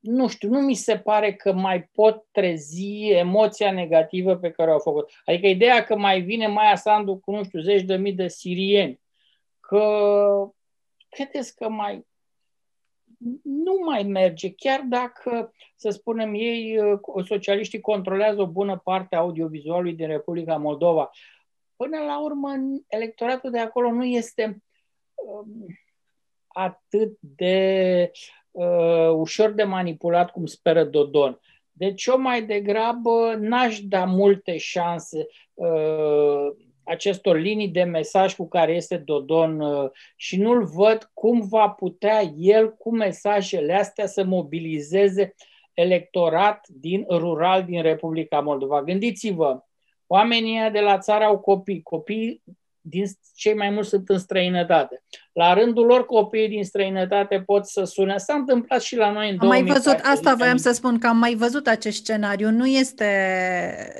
nu 0.00 0.28
știu, 0.28 0.48
nu 0.48 0.60
mi 0.60 0.74
se 0.74 0.98
pare 0.98 1.32
că 1.32 1.52
mai 1.52 1.82
pot 1.82 2.26
trezi 2.30 3.08
emoția 3.08 3.72
negativă 3.72 4.36
pe 4.36 4.50
care 4.50 4.70
au 4.70 4.78
făcut. 4.78 5.10
Adică 5.24 5.46
ideea 5.46 5.84
că 5.84 5.96
mai 5.96 6.20
vine 6.20 6.46
Maia 6.46 6.76
Sandu 6.76 7.16
cu, 7.16 7.30
nu 7.30 7.44
știu, 7.44 7.60
zeci 7.60 7.82
de 7.82 7.96
mii 7.96 8.12
de 8.12 8.28
sirieni, 8.28 9.00
că 9.60 10.52
credeți 11.08 11.56
că 11.56 11.68
mai 11.68 12.06
nu 13.42 13.74
mai 13.84 14.02
merge, 14.02 14.54
chiar 14.54 14.80
dacă, 14.80 15.52
să 15.76 15.90
spunem, 15.90 16.34
ei, 16.34 16.78
uh, 16.78 17.24
socialiștii, 17.26 17.80
controlează 17.80 18.40
o 18.40 18.46
bună 18.46 18.80
parte 18.84 19.14
a 19.14 19.18
audiovizualului 19.18 19.94
din 19.94 20.06
Republica 20.06 20.56
Moldova. 20.56 21.10
Până 21.76 21.98
la 21.98 22.22
urmă, 22.22 22.52
electoratul 22.88 23.50
de 23.50 23.58
acolo 23.58 23.90
nu 23.90 24.04
este 24.04 24.62
uh, 25.14 25.74
atât 26.46 27.16
de 27.20 28.10
uh, 28.50 29.10
ușor 29.14 29.50
de 29.50 29.64
manipulat 29.64 30.30
cum 30.30 30.46
speră 30.46 30.84
Dodon. 30.84 31.40
Deci 31.72 32.04
eu 32.04 32.20
mai 32.20 32.42
degrabă 32.42 33.36
n-aș 33.38 33.80
da 33.80 34.04
multe 34.04 34.56
șanse 34.56 35.26
uh, 35.54 36.65
acestor 36.86 37.36
linii 37.38 37.68
de 37.68 37.82
mesaj 37.82 38.34
cu 38.34 38.48
care 38.48 38.72
este 38.72 38.96
Dodon 38.96 39.60
uh, 39.60 39.90
și 40.16 40.36
nu-l 40.36 40.64
văd 40.64 41.10
cum 41.14 41.48
va 41.48 41.68
putea 41.68 42.22
el 42.36 42.74
cu 42.74 42.96
mesajele 42.96 43.74
astea 43.74 44.06
să 44.06 44.24
mobilizeze 44.24 45.34
electorat 45.74 46.66
din 46.68 47.06
rural 47.08 47.64
din 47.64 47.82
Republica 47.82 48.40
Moldova. 48.40 48.82
Gândiți-vă, 48.82 49.60
oamenii 50.06 50.70
de 50.70 50.80
la 50.80 50.98
țară 50.98 51.24
au 51.24 51.38
copii, 51.38 51.82
copii 51.82 52.42
din 52.88 53.04
cei 53.34 53.54
mai 53.54 53.70
mulți 53.70 53.88
sunt 53.88 54.08
în 54.08 54.18
străinătate. 54.18 55.02
La 55.32 55.54
rândul 55.54 55.86
lor, 55.86 56.06
copiii 56.06 56.48
din 56.48 56.64
străinătate 56.64 57.42
pot 57.46 57.66
să 57.66 57.84
sune. 57.84 58.16
S-a 58.16 58.34
întâmplat 58.34 58.80
și 58.80 58.96
la 58.96 59.10
noi 59.10 59.30
în 59.30 59.36
Am 59.40 59.46
mai 59.46 59.62
văzut, 59.62 59.98
asta 60.02 60.34
voiam 60.34 60.56
să 60.56 60.72
spun, 60.72 60.98
că 60.98 61.06
am 61.06 61.16
mai 61.16 61.34
văzut 61.34 61.66
acest 61.66 61.96
scenariu. 61.96 62.50
Nu 62.50 62.66
este, 62.66 63.06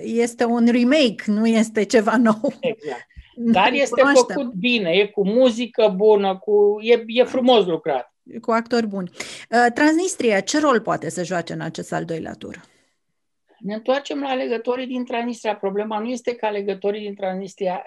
este 0.03 0.45
un 0.45 0.67
remake, 0.67 1.23
nu 1.27 1.47
este 1.47 1.85
ceva 1.85 2.17
nou. 2.17 2.53
Exact. 2.61 3.07
Dar 3.39 3.73
este 3.73 4.03
făcut 4.15 4.53
bine, 4.53 4.91
e 4.91 5.07
cu 5.07 5.27
muzică 5.27 5.93
bună, 5.97 6.37
cu, 6.37 6.77
e, 6.81 7.03
e 7.07 7.25
frumos 7.25 7.67
lucrat. 7.67 8.15
Cu 8.41 8.51
actori 8.51 8.87
buni. 8.87 9.11
Uh, 9.51 9.73
Transnistria, 9.75 10.41
ce 10.41 10.61
rol 10.61 10.81
poate 10.81 11.11
să 11.11 11.25
joace 11.25 11.53
în 11.53 11.61
acest 11.61 11.93
al 11.93 12.05
doilea 12.05 12.33
tur? 12.33 12.61
Ne 13.59 13.75
întoarcem 13.75 14.21
la 14.21 14.29
alegătorii 14.29 14.87
din 14.87 15.05
Transnistria. 15.05 15.57
Problema 15.57 15.99
nu 15.99 16.07
este 16.07 16.35
că 16.35 16.47
alegătorii 16.47 17.01
din 17.01 17.15
Transnistria 17.15 17.85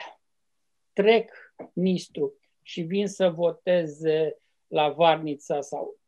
trec 1.01 1.31
Nistru 1.73 2.33
și 2.62 2.81
vin 2.81 3.07
să 3.07 3.29
voteze 3.29 4.38
la 4.67 4.89
Varnița 4.89 5.62
sau 5.62 5.99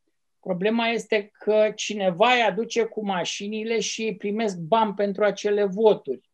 Problema 0.42 0.86
este 0.88 1.30
că 1.38 1.72
cineva 1.74 2.32
îi 2.32 2.42
aduce 2.42 2.84
cu 2.84 3.04
mașinile 3.04 3.80
și 3.80 4.02
îi 4.02 4.16
primesc 4.16 4.56
bani 4.56 4.94
pentru 4.94 5.24
acele 5.24 5.64
voturi. 5.64 6.30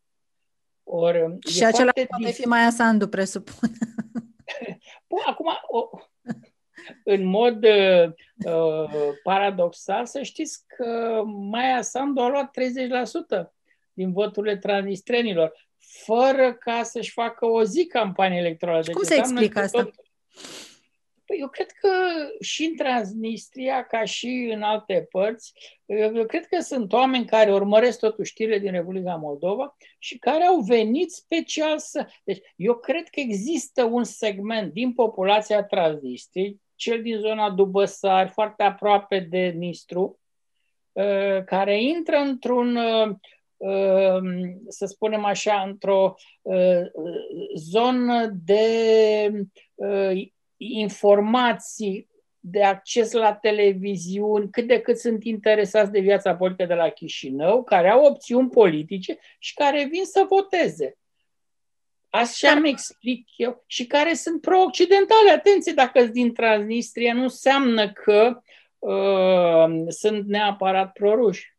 Or, 0.83 1.37
și 1.49 1.65
acela 1.65 1.91
poate 1.93 2.33
fi 2.33 2.47
mai 2.47 2.73
Sandu, 2.73 3.09
presupun. 3.09 3.69
Bun, 5.09 5.21
acum, 5.33 5.47
o, 5.67 5.89
în 7.05 7.25
mod 7.25 7.65
uh, 7.65 8.11
uh, 8.45 9.11
paradoxal, 9.23 10.07
să 10.07 10.23
știți 10.23 10.65
că 10.67 11.23
Maia 11.27 11.83
Sandu 11.83 12.21
a 12.21 12.29
luat 12.29 12.57
30% 13.45 13.47
din 13.93 14.13
voturile 14.13 14.57
transnistrenilor 14.57 15.68
fără 15.89 16.55
ca 16.55 16.83
să-și 16.83 17.11
facă 17.11 17.47
o 17.47 17.65
zi 17.65 17.87
campanie 17.87 18.39
electorală. 18.39 18.83
Deci 18.83 18.95
cum 18.95 19.03
se 19.03 19.15
explică 19.15 19.59
asta? 19.59 19.83
Tot... 19.83 19.95
Păi 21.25 21.39
eu 21.41 21.49
cred 21.49 21.71
că 21.71 21.89
și 22.41 22.65
în 22.65 22.77
Transnistria, 22.77 23.87
ca 23.87 24.05
și 24.05 24.51
în 24.55 24.63
alte 24.63 25.07
părți, 25.11 25.53
eu, 25.87 26.17
eu 26.17 26.27
cred 26.27 26.47
că 26.47 26.61
sunt 26.61 26.93
oameni 26.93 27.27
care 27.27 27.53
urmăresc 27.53 27.99
totuși 27.99 28.31
știrile 28.31 28.59
din 28.59 28.71
Republica 28.71 29.15
Moldova 29.15 29.77
și 29.99 30.19
care 30.19 30.45
au 30.45 30.61
venit 30.61 31.11
special 31.11 31.79
să... 31.79 32.07
Deci 32.25 32.39
eu 32.57 32.75
cred 32.75 33.09
că 33.09 33.21
există 33.21 33.85
un 33.85 34.05
segment 34.05 34.73
din 34.73 34.93
populația 34.93 35.65
Transnistriei, 35.65 36.61
cel 36.75 37.03
din 37.03 37.19
zona 37.19 37.51
Dubăsari, 37.51 38.31
foarte 38.31 38.63
aproape 38.63 39.19
de 39.19 39.47
Nistru, 39.47 40.21
uh, 40.93 41.45
care 41.45 41.83
intră 41.83 42.17
într-un 42.17 42.77
uh, 42.77 43.09
Ehm, 43.09 43.21
să 44.69 44.87
spunem 44.87 45.25
așa, 45.25 45.63
într-o 45.67 46.15
eh, 46.43 46.83
zonă 47.57 48.31
de 48.45 48.65
eh, 49.75 50.29
informații 50.57 52.09
de 52.41 52.63
acces 52.63 53.13
la 53.13 53.35
televiziuni, 53.35 54.51
cât 54.51 54.67
de 54.67 54.81
cât 54.81 54.99
sunt 54.99 55.25
interesați 55.25 55.91
de 55.91 56.01
viața 56.01 56.37
politică 56.37 56.67
de 56.67 56.75
la 56.75 56.89
Chișinău, 56.89 57.65
care 57.65 57.91
au 57.91 58.05
opțiuni 58.05 58.49
politice 58.49 59.19
și 59.39 59.55
care 59.55 59.89
vin 59.91 60.05
să 60.05 60.27
voteze. 60.29 60.97
Așa 62.11 62.51
îmi 62.51 62.69
explic 62.69 63.29
eu. 63.37 63.65
Și 63.67 63.87
care 63.87 64.15
sunt 64.15 64.41
pro-occidentale. 64.41 65.31
Atenție, 65.31 65.73
dacă 65.73 66.01
sunt 66.01 66.13
din 66.13 66.33
Transnistria, 66.33 67.15
nu 67.15 67.23
înseamnă 67.23 67.93
că 67.93 68.41
uh, 68.79 69.85
sunt 69.89 70.27
neapărat 70.27 70.93
proruși. 70.93 71.58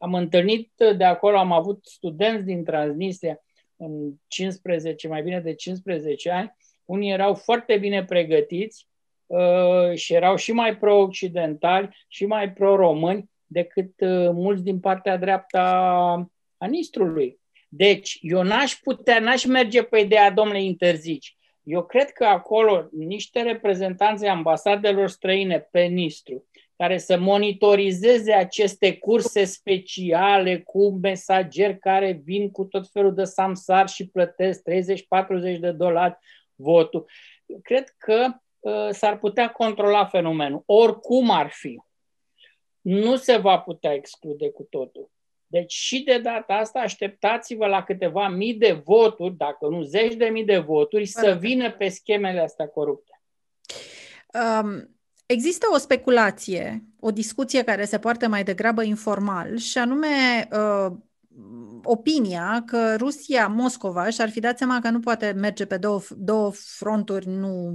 Am 0.00 0.14
întâlnit 0.14 0.72
de 0.96 1.04
acolo, 1.04 1.38
am 1.38 1.52
avut 1.52 1.86
studenți 1.86 2.44
din 2.44 2.64
Transnistria 2.64 3.40
în 3.76 4.12
15, 4.26 5.08
mai 5.08 5.22
bine 5.22 5.40
de 5.40 5.54
15 5.54 6.30
ani. 6.30 6.56
Unii 6.84 7.10
erau 7.10 7.34
foarte 7.34 7.76
bine 7.78 8.04
pregătiți 8.04 8.86
uh, 9.26 9.94
și 9.94 10.14
erau 10.14 10.36
și 10.36 10.52
mai 10.52 10.76
pro-occidentali 10.76 11.88
și 12.08 12.26
mai 12.26 12.52
pro-români 12.52 13.30
decât 13.46 14.00
uh, 14.00 14.30
mulți 14.32 14.62
din 14.62 14.80
partea 14.80 15.16
dreaptă 15.16 15.58
a 16.56 16.66
Nistrului. 16.68 17.38
Deci, 17.68 18.18
eu 18.20 18.42
n-aș 18.42 18.72
putea, 18.72 19.18
n-aș 19.18 19.44
merge 19.44 19.82
pe 19.82 19.98
ideea, 19.98 20.30
domnule, 20.30 20.62
interzici. 20.62 21.36
Eu 21.62 21.84
cred 21.84 22.10
că 22.10 22.24
acolo 22.24 22.88
niște 22.90 23.42
reprezentanți 23.42 24.26
ambasadelor 24.26 25.08
străine 25.08 25.68
pe 25.70 25.80
Nistru, 25.80 26.48
care 26.80 26.98
să 26.98 27.18
monitorizeze 27.18 28.32
aceste 28.32 28.96
curse 28.96 29.44
speciale 29.44 30.60
cu 30.60 30.90
mesageri 31.02 31.78
care 31.78 32.20
vin 32.24 32.50
cu 32.50 32.64
tot 32.64 32.88
felul 32.90 33.14
de 33.14 33.24
samsar 33.24 33.88
și 33.88 34.08
plătesc 34.08 34.62
30-40 35.56 35.58
de 35.58 35.70
dolari 35.70 36.18
votul. 36.54 37.10
Cred 37.62 37.94
că 37.98 38.28
uh, 38.58 38.88
s-ar 38.90 39.18
putea 39.18 39.50
controla 39.50 40.04
fenomenul, 40.04 40.62
oricum 40.66 41.30
ar 41.30 41.50
fi. 41.50 41.80
Nu 42.80 43.16
se 43.16 43.36
va 43.36 43.58
putea 43.58 43.92
exclude 43.92 44.50
cu 44.50 44.62
totul. 44.70 45.10
Deci 45.46 45.72
și 45.72 46.02
de 46.02 46.18
data 46.18 46.54
asta 46.54 46.78
așteptați-vă 46.78 47.66
la 47.66 47.82
câteva 47.82 48.28
mii 48.28 48.54
de 48.54 48.72
voturi, 48.72 49.36
dacă 49.36 49.66
nu 49.66 49.82
zeci 49.82 50.14
de 50.14 50.26
mii 50.26 50.44
de 50.44 50.58
voturi, 50.58 51.06
să 51.06 51.36
vină 51.40 51.70
pe 51.70 51.88
schemele 51.88 52.40
astea 52.40 52.68
corupte. 52.68 53.22
Um, 54.62 54.99
există 55.32 55.66
o 55.74 55.78
speculație, 55.78 56.84
o 57.00 57.10
discuție 57.10 57.62
care 57.62 57.84
se 57.84 57.98
poartă 57.98 58.28
mai 58.28 58.44
degrabă 58.44 58.82
informal 58.82 59.56
și 59.56 59.78
anume 59.78 60.48
uh, 60.52 60.92
opinia 61.82 62.62
că 62.66 62.96
Rusia, 62.98 63.46
Moscova, 63.46 64.10
și-ar 64.10 64.30
fi 64.30 64.40
dat 64.40 64.58
seama 64.58 64.80
că 64.80 64.90
nu 64.90 65.00
poate 65.00 65.34
merge 65.36 65.64
pe 65.64 65.76
două, 65.76 66.00
două 66.16 66.50
fronturi 66.54 67.28
nu 67.28 67.74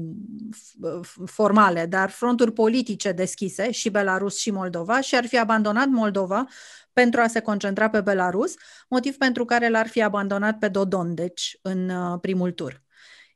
formale, 1.25 1.85
dar 1.85 2.09
fronturi 2.09 2.53
politice 2.53 3.11
deschise, 3.11 3.71
și 3.71 3.89
Belarus 3.89 4.37
și 4.37 4.51
Moldova, 4.51 5.01
și 5.01 5.15
ar 5.15 5.25
fi 5.25 5.37
abandonat 5.37 5.87
Moldova 5.87 6.45
pentru 6.93 7.21
a 7.21 7.27
se 7.27 7.39
concentra 7.39 7.89
pe 7.89 8.01
Belarus, 8.01 8.53
motiv 8.89 9.17
pentru 9.17 9.45
care 9.45 9.69
l-ar 9.69 9.87
fi 9.87 10.03
abandonat 10.03 10.57
pe 10.57 10.67
Dodon, 10.67 11.13
deci, 11.13 11.59
în 11.61 11.89
uh, 11.89 12.19
primul 12.21 12.51
tur. 12.51 12.83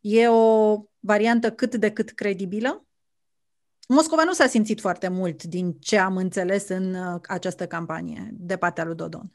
E 0.01 0.27
o 0.27 0.77
variantă 0.99 1.51
cât 1.51 1.75
de 1.75 1.91
cât 1.91 2.09
credibilă? 2.09 2.88
Moscova 3.93 4.23
nu 4.23 4.33
s-a 4.33 4.45
simțit 4.45 4.79
foarte 4.79 5.07
mult 5.07 5.43
din 5.43 5.71
ce 5.71 5.97
am 5.97 6.17
înțeles 6.17 6.67
în 6.67 6.93
uh, 6.93 7.21
această 7.23 7.67
campanie 7.67 8.29
de 8.31 8.57
partea 8.57 8.83
lui 8.83 8.95
Dodon. 8.95 9.31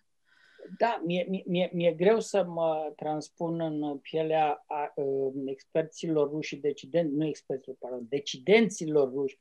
Da, 0.79 1.03
mi-e, 1.05 1.43
mi-e, 1.47 1.71
mi-e 1.73 1.93
greu 1.93 2.21
să 2.21 2.45
mă 2.45 2.93
transpun 2.97 3.61
în 3.61 3.99
pielea 3.99 4.65
a, 4.67 4.75
a, 4.77 4.93
uh, 4.95 5.33
experților 5.47 6.29
ruși, 6.29 6.57
decidenți, 6.57 7.15
nu 7.15 7.27
experților, 7.27 7.77
pardon, 7.81 8.07
decidenților 8.09 9.13
ruși 9.13 9.39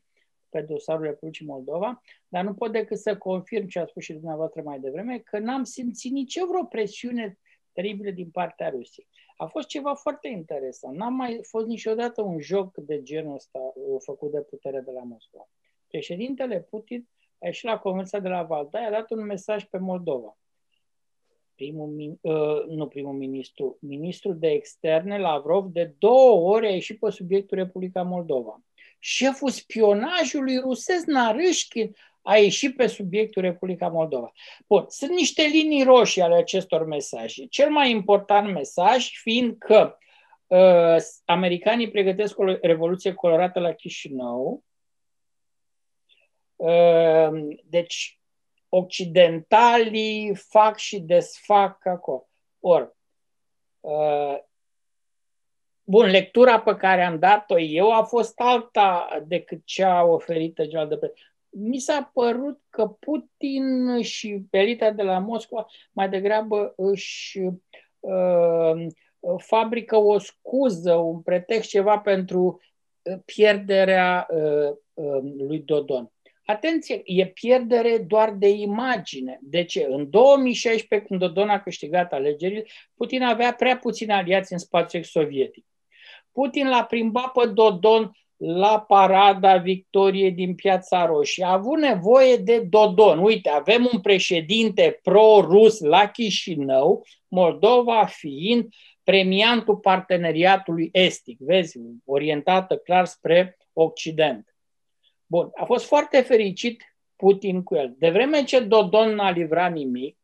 pe 0.49 0.61
dosarul 0.61 1.03
Republicii 1.03 1.45
Moldova, 1.45 2.01
dar 2.27 2.43
nu 2.43 2.53
pot 2.53 2.71
decât 2.71 2.97
să 2.97 3.17
confirm 3.17 3.67
ce 3.67 3.79
a 3.79 3.85
spus 3.85 4.03
și 4.03 4.13
dumneavoastră 4.13 4.61
mai 4.61 4.79
devreme, 4.79 5.19
că 5.19 5.39
n-am 5.39 5.63
simțit 5.63 6.11
nici 6.11 6.35
eu 6.35 6.47
vreo 6.47 6.63
presiune 6.63 7.37
teribilă 7.71 8.11
din 8.11 8.29
partea 8.29 8.69
Rusiei. 8.69 9.07
A 9.43 9.47
fost 9.47 9.67
ceva 9.67 9.93
foarte 9.93 10.27
interesant. 10.27 10.95
N-a 10.97 11.09
mai 11.09 11.39
fost 11.41 11.65
niciodată 11.65 12.21
un 12.21 12.39
joc 12.39 12.77
de 12.77 13.01
genul 13.03 13.35
ăsta 13.35 13.59
uh, 13.59 14.01
făcut 14.03 14.31
de 14.31 14.41
putere 14.41 14.79
de 14.79 14.91
la 14.91 15.03
Moscova. 15.03 15.49
Președintele 15.87 16.59
Putin 16.59 17.07
a 17.39 17.45
ieșit 17.45 17.69
la 17.69 17.77
Convenția 17.77 18.19
de 18.19 18.27
la 18.27 18.43
Valdai, 18.43 18.85
a 18.85 18.91
dat 18.91 19.11
un 19.11 19.25
mesaj 19.25 19.63
pe 19.63 19.77
Moldova. 19.77 20.37
Primul, 21.55 22.17
uh, 22.21 22.65
nu 22.67 22.87
primul 22.87 23.13
ministru, 23.13 23.77
ministrul 23.81 24.37
de 24.39 24.47
externe, 24.47 25.17
Lavrov, 25.17 25.71
de 25.71 25.93
două 25.97 26.53
ori 26.53 26.67
a 26.67 26.73
ieșit 26.73 26.99
pe 26.99 27.09
subiectul 27.09 27.57
Republica 27.57 28.01
Moldova 28.01 28.63
șeful 29.05 29.49
spionajului 29.49 30.57
rusesc, 30.57 31.05
Narâșchin, 31.05 31.95
a 32.23 32.37
ieșit 32.37 32.75
pe 32.75 32.87
subiectul 32.87 33.41
Republica 33.41 33.87
Moldova. 33.87 34.31
Bun, 34.67 34.85
sunt 34.87 35.11
niște 35.11 35.43
linii 35.43 35.83
roșii 35.83 36.21
ale 36.21 36.35
acestor 36.35 36.85
mesaje. 36.85 37.45
Cel 37.45 37.69
mai 37.69 37.89
important 37.89 38.53
mesaj 38.53 39.09
fiind 39.09 39.57
că 39.57 39.97
uh, 40.47 41.03
americanii 41.25 41.91
pregătesc 41.91 42.39
o 42.39 42.43
revoluție 42.61 43.13
colorată 43.13 43.59
la 43.59 43.71
Chișinău, 43.71 44.63
uh, 46.55 47.55
deci 47.63 48.19
occidentalii 48.69 50.35
fac 50.35 50.77
și 50.77 50.99
desfac 50.99 51.85
acolo. 51.85 52.27
Or, 52.59 52.95
uh, 53.79 54.37
Bun, 55.85 56.05
lectura 56.05 56.59
pe 56.59 56.75
care 56.75 57.03
am 57.03 57.19
dat-o 57.19 57.59
eu 57.59 57.91
a 57.91 58.03
fost 58.03 58.39
alta 58.39 59.21
decât 59.25 59.61
cea 59.65 60.03
oferită 60.03 60.65
General 60.65 60.87
de 60.87 60.97
Pre. 60.97 61.13
Mi 61.53 61.79
s-a 61.79 62.11
părut 62.13 62.61
că 62.69 62.87
Putin 62.87 64.01
și 64.01 64.43
elita 64.49 64.91
de 64.91 65.03
la 65.03 65.19
Moscova 65.19 65.65
mai 65.91 66.09
degrabă 66.09 66.73
își 66.77 67.39
uh, 67.99 68.85
fabrică 69.37 69.97
o 69.97 70.19
scuză, 70.19 70.93
un 70.93 71.21
pretext, 71.21 71.69
ceva 71.69 71.99
pentru 71.99 72.61
uh, 73.01 73.17
pierderea 73.25 74.27
uh, 74.29 74.69
uh, 74.93 75.33
lui 75.37 75.59
Dodon. 75.59 76.11
Atenție, 76.45 77.01
e 77.05 77.25
pierdere 77.25 77.97
doar 77.97 78.31
de 78.31 78.49
imagine. 78.49 79.39
De 79.41 79.63
ce? 79.63 79.87
În 79.89 80.09
2016, 80.09 81.07
când 81.07 81.19
Dodon 81.19 81.49
a 81.49 81.61
câștigat 81.61 82.13
alegerile, 82.13 82.65
Putin 82.95 83.23
avea 83.23 83.53
prea 83.53 83.77
puțini 83.77 84.11
aliați 84.11 84.53
în 84.53 84.59
spațiul 84.59 85.03
sovietic. 85.03 85.65
Putin 86.31 86.69
l-a 86.69 86.83
plimbat 86.83 87.31
pe 87.31 87.47
Dodon 87.47 88.11
la 88.45 88.79
parada 88.79 89.57
victoriei 89.57 90.31
din 90.31 90.55
Piața 90.55 91.05
Roșie. 91.05 91.45
A 91.45 91.51
avut 91.51 91.77
nevoie 91.79 92.35
de 92.35 92.59
Dodon. 92.59 93.19
Uite, 93.19 93.49
avem 93.49 93.89
un 93.93 94.01
președinte 94.01 94.99
pro-rus 95.03 95.79
la 95.79 96.07
Chișinău, 96.07 97.05
Moldova 97.27 98.05
fiind 98.05 98.67
premiantul 99.03 99.75
parteneriatului 99.75 100.89
estic, 100.91 101.39
vezi, 101.39 101.77
orientată 102.05 102.77
clar 102.77 103.05
spre 103.05 103.57
Occident. 103.73 104.55
Bun, 105.25 105.49
a 105.55 105.65
fost 105.65 105.85
foarte 105.85 106.21
fericit 106.21 106.95
Putin 107.15 107.63
cu 107.63 107.75
el. 107.75 107.95
De 107.97 108.09
vreme 108.09 108.43
ce 108.43 108.59
Dodon 108.59 109.15
n-a 109.15 109.29
livrat 109.29 109.71
nimic, 109.71 110.17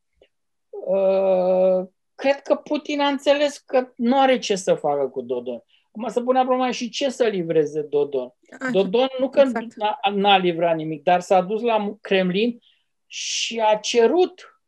uh, 0.69 1.87
cred 2.15 2.41
că 2.41 2.55
Putin 2.55 2.99
a 2.99 3.07
înțeles 3.07 3.57
că 3.57 3.87
nu 3.95 4.19
are 4.19 4.39
ce 4.39 4.55
să 4.55 4.73
facă 4.73 5.07
cu 5.07 5.21
Dodon. 5.21 5.63
Acum 5.91 6.07
să 6.07 6.21
pune 6.21 6.39
problema 6.39 6.71
și 6.71 6.89
ce 6.89 7.09
să 7.09 7.27
livreze 7.27 7.81
Dodon. 7.81 8.33
Așa, 8.59 8.71
Dodon 8.71 9.07
nu 9.19 9.29
că 9.29 9.39
exact. 9.39 9.73
n-a, 9.73 9.99
n-a 10.13 10.37
livrat 10.37 10.75
nimic, 10.75 11.03
dar 11.03 11.19
s-a 11.19 11.41
dus 11.41 11.61
la 11.61 11.97
Kremlin 12.01 12.59
și 13.05 13.59
a 13.59 13.75
cerut. 13.75 14.61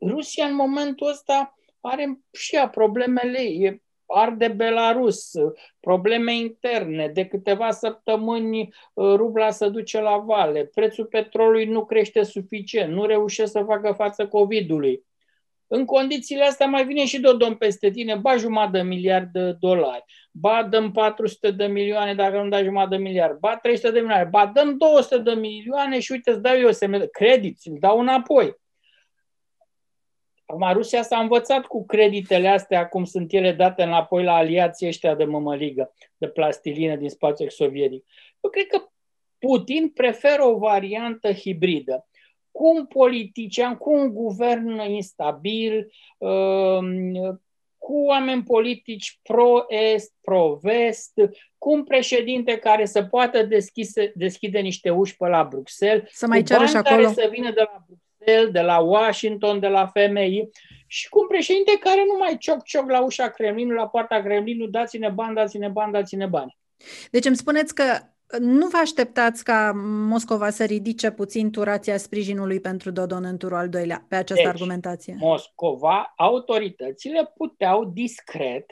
Rusia 0.00 0.46
în 0.46 0.54
momentul 0.54 1.08
ăsta 1.08 1.58
are 1.80 2.20
și 2.32 2.54
ea 2.54 2.68
problemele 2.68 3.40
ei. 3.40 3.64
E 3.64 3.82
arde 4.06 4.48
Belarus, 4.48 5.30
probleme 5.80 6.34
interne, 6.34 7.08
de 7.08 7.26
câteva 7.26 7.70
săptămâni 7.70 8.60
uh, 8.60 9.14
rubla 9.14 9.50
se 9.50 9.68
duce 9.68 10.00
la 10.00 10.16
vale, 10.16 10.64
prețul 10.64 11.04
petrolului 11.04 11.64
nu 11.64 11.84
crește 11.84 12.22
suficient, 12.22 12.92
nu 12.92 13.06
reușește 13.06 13.50
să 13.50 13.64
facă 13.66 13.92
față 13.92 14.28
COVID-ului. 14.28 15.04
În 15.66 15.84
condițiile 15.84 16.44
astea 16.44 16.66
mai 16.66 16.86
vine 16.86 17.04
și 17.04 17.20
Dodon 17.20 17.54
peste 17.54 17.90
tine, 17.90 18.14
ba 18.14 18.36
jumătate 18.36 18.78
de 18.78 18.82
miliard 18.82 19.28
de 19.32 19.52
dolari, 19.52 20.04
ba 20.30 20.62
dăm 20.62 20.92
400 20.92 21.50
de 21.50 21.66
milioane 21.66 22.14
dacă 22.14 22.42
nu 22.42 22.48
dai 22.48 22.64
jumătate 22.64 22.96
de 22.96 23.02
miliard, 23.02 23.38
ba 23.38 23.56
300 23.56 23.90
de 23.90 24.00
milioane, 24.00 24.24
ba 24.24 24.46
dăm 24.46 24.76
200 24.76 25.18
de 25.18 25.32
milioane 25.32 26.00
și 26.00 26.12
uite, 26.12 26.30
îți 26.30 26.42
dau 26.42 26.58
eu 26.58 26.72
semne 26.72 26.98
de 26.98 27.08
credit, 27.10 27.58
îl 27.64 27.76
dau 27.78 28.00
înapoi. 28.00 28.56
Acum, 30.46 30.72
Rusia 30.72 31.02
s-a 31.02 31.18
învățat 31.18 31.66
cu 31.66 31.86
creditele 31.86 32.48
astea, 32.48 32.88
cum 32.88 33.04
sunt 33.04 33.32
ele 33.32 33.52
date 33.52 33.82
înapoi 33.82 34.24
la 34.24 34.34
aliații 34.34 34.86
ăștia 34.86 35.14
de 35.14 35.24
mămăligă, 35.24 35.94
de 36.16 36.28
plastilină 36.28 36.96
din 36.96 37.08
spațiul 37.08 37.48
sovietic. 37.48 38.04
Eu 38.40 38.50
cred 38.50 38.66
că 38.66 38.82
Putin 39.38 39.88
preferă 39.88 40.44
o 40.44 40.58
variantă 40.58 41.32
hibridă 41.32 42.06
cu 42.54 42.66
un 42.76 42.86
politician, 42.86 43.76
cu 43.76 43.92
un 43.92 44.12
guvern 44.12 44.80
instabil, 44.80 45.92
um, 46.18 47.40
cu 47.78 48.04
oameni 48.06 48.42
politici 48.42 49.20
pro-est, 49.22 50.12
pro-vest, 50.20 51.12
cu 51.58 51.72
un 51.72 51.84
președinte 51.84 52.56
care 52.56 52.84
să 52.84 53.02
poată 53.02 53.42
deschise, 53.42 54.12
deschide 54.14 54.58
niște 54.58 54.90
uși 54.90 55.16
pe 55.16 55.28
la 55.28 55.44
Bruxelles, 55.44 56.10
să 56.12 56.26
mai 56.26 56.42
cu 56.42 56.54
bani 56.54 56.68
și 56.68 56.76
acolo. 56.76 57.02
care 57.02 57.14
să 57.14 57.28
vină 57.30 57.50
de 57.50 57.60
la 57.60 57.84
Bruxelles, 57.86 58.50
de 58.50 58.60
la 58.60 58.78
Washington, 58.78 59.60
de 59.60 59.68
la 59.68 59.86
FMI 59.86 60.48
și 60.86 61.08
cu 61.08 61.20
un 61.20 61.26
președinte 61.26 61.78
care 61.80 62.04
nu 62.06 62.16
mai 62.18 62.36
cioc-cioc 62.38 62.90
la 62.90 63.04
ușa 63.04 63.28
Kremlinului, 63.28 63.78
la 63.78 63.88
poarta 63.88 64.22
Kremlinului, 64.22 64.72
dați-ne 64.72 65.08
bani, 65.08 65.34
dați-ne 65.34 65.68
bani, 65.68 65.92
dați-ne 65.92 66.26
bani. 66.26 66.58
Deci 67.10 67.24
îmi 67.24 67.36
spuneți 67.36 67.74
că 67.74 68.13
nu 68.38 68.66
vă 68.66 68.76
așteptați 68.76 69.44
ca 69.44 69.72
Moscova 69.84 70.50
să 70.50 70.64
ridice 70.64 71.10
puțin 71.10 71.50
turația 71.50 71.96
sprijinului 71.96 72.60
pentru 72.60 72.90
Dodon 72.90 73.24
în 73.24 73.36
turul 73.36 73.56
al 73.56 73.68
doilea, 73.68 74.04
pe 74.08 74.16
această 74.16 74.42
deci, 74.42 74.52
argumentație? 74.52 75.16
Moscova, 75.18 76.12
autoritățile 76.16 77.32
puteau 77.36 77.84
discret 77.84 78.66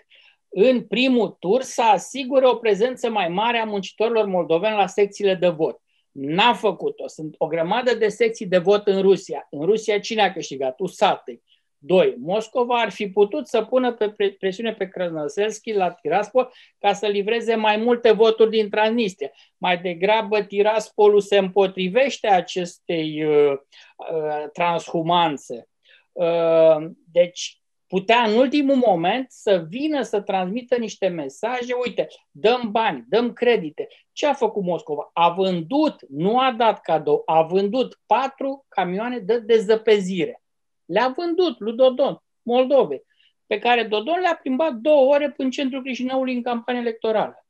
în 0.49 0.83
primul 0.87 1.29
tur 1.29 1.63
să 1.63 1.83
asigure 1.83 2.47
o 2.47 2.55
prezență 2.55 3.11
mai 3.11 3.29
mare 3.29 3.59
a 3.59 3.65
muncitorilor 3.65 4.27
moldoveni 4.27 4.77
la 4.77 4.87
secțiile 4.87 5.35
de 5.35 5.49
vot. 5.49 5.81
N-a 6.11 6.55
făcut-o. 6.55 7.09
Sunt 7.09 7.35
o 7.39 7.47
grămadă 7.47 7.95
de 7.95 8.09
secții 8.09 8.47
de 8.47 8.59
vot 8.59 8.87
în 8.87 9.01
Rusia. 9.01 9.47
În 9.51 9.65
Rusia 9.65 9.99
cine 9.99 10.23
a 10.23 10.33
câștigat? 10.33 10.81
USATE. 10.81 11.43
Doi, 11.85 12.17
Moscova 12.19 12.81
ar 12.81 12.91
fi 12.91 13.09
putut 13.09 13.47
să 13.47 13.63
pună 13.63 13.93
pe 13.93 14.37
presiune 14.39 14.73
pe 14.73 14.89
Krasnoselski 14.89 15.73
la 15.73 15.91
Tiraspol 15.91 16.53
ca 16.79 16.93
să 16.93 17.07
livreze 17.07 17.55
mai 17.55 17.77
multe 17.77 18.13
voturi 18.13 18.51
din 18.51 18.71
Transnistria. 18.71 19.31
Mai 19.59 19.79
degrabă 19.79 20.43
Tiraspolul 20.43 21.21
se 21.21 21.39
împotrivește 21.39 22.29
acestei 22.29 23.25
uh, 23.25 23.53
uh, 23.97 24.45
transhumanțe. 24.53 25.69
Uh, 26.13 26.77
deci 27.13 27.61
putea 27.87 28.23
în 28.23 28.37
ultimul 28.37 28.77
moment 28.77 29.27
să 29.31 29.65
vină 29.69 30.03
să 30.03 30.21
transmită 30.21 30.77
niște 30.77 31.09
mesaje, 31.09 31.75
uite, 31.85 32.07
dăm 32.31 32.71
bani, 32.71 33.05
dăm 33.09 33.33
credite. 33.33 33.89
Ce 34.13 34.27
a 34.27 34.33
făcut 34.33 34.63
Moscova? 34.63 35.11
A 35.13 35.31
vândut, 35.31 35.97
nu 36.09 36.39
a 36.39 36.55
dat 36.57 36.81
cadou, 36.81 37.23
a 37.27 37.43
vândut 37.43 38.01
patru 38.07 38.67
camioane 38.69 39.19
de 39.19 39.39
dezăpezire 39.39 40.42
le-a 40.85 41.15
vândut 41.17 41.59
lui 41.59 41.73
Dodon, 41.73 42.23
Moldove, 42.43 43.03
pe 43.47 43.59
care 43.59 43.83
Dodon 43.83 44.21
le-a 44.21 44.39
plimbat 44.43 44.73
două 44.73 45.15
ore 45.15 45.25
până 45.25 45.35
în 45.37 45.51
centrul 45.51 45.83
Chișinăului 45.83 46.35
în 46.35 46.43
campanie 46.43 46.81
electorală. 46.81 47.47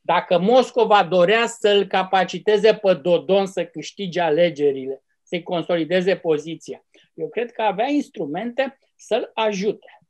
Dacă 0.00 0.38
Moscova 0.38 1.04
dorea 1.04 1.46
să-l 1.46 1.86
capaciteze 1.86 2.74
pe 2.74 2.94
Dodon 2.94 3.46
să 3.46 3.64
câștige 3.64 4.20
alegerile, 4.20 5.02
să-i 5.22 5.42
consolideze 5.42 6.16
poziția, 6.16 6.84
eu 7.14 7.28
cred 7.28 7.52
că 7.52 7.62
avea 7.62 7.88
instrumente 7.88 8.78
să-l 8.96 9.30
ajute. 9.34 10.00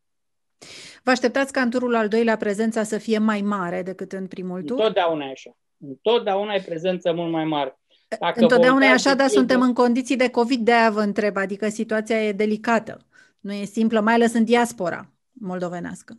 Vă 1.03 1.11
așteptați 1.11 1.53
ca 1.53 1.61
în 1.61 1.71
turul 1.71 1.95
al 1.95 2.09
doilea 2.09 2.37
prezența 2.37 2.83
să 2.83 2.99
fie 2.99 3.19
mai 3.19 3.41
mare 3.41 3.83
decât 3.83 4.13
în 4.13 4.27
primul 4.27 4.63
tur? 4.63 4.79
Întotdeauna 4.79 5.27
e 5.27 5.31
așa. 5.31 5.57
Întotdeauna 5.79 6.55
e 6.55 6.61
prezență 6.61 7.13
mult 7.13 7.31
mai 7.31 7.45
mare. 7.45 7.79
Dacă 8.09 8.41
Întotdeauna 8.41 8.87
e 8.87 8.91
așa, 8.91 9.15
dar 9.15 9.29
suntem 9.29 9.61
în 9.61 9.73
condiții 9.73 10.17
de 10.17 10.31
COVID, 10.31 10.61
de 10.61 10.73
aia 10.73 10.91
vă 10.91 11.01
întreb, 11.01 11.37
adică 11.37 11.69
situația 11.69 12.25
e 12.25 12.33
delicată. 12.33 13.07
Nu 13.41 13.53
e 13.53 13.65
simplă, 13.65 14.01
mai 14.01 14.15
ales 14.15 14.33
în 14.33 14.45
diaspora 14.45 15.11
moldovenească. 15.33 16.19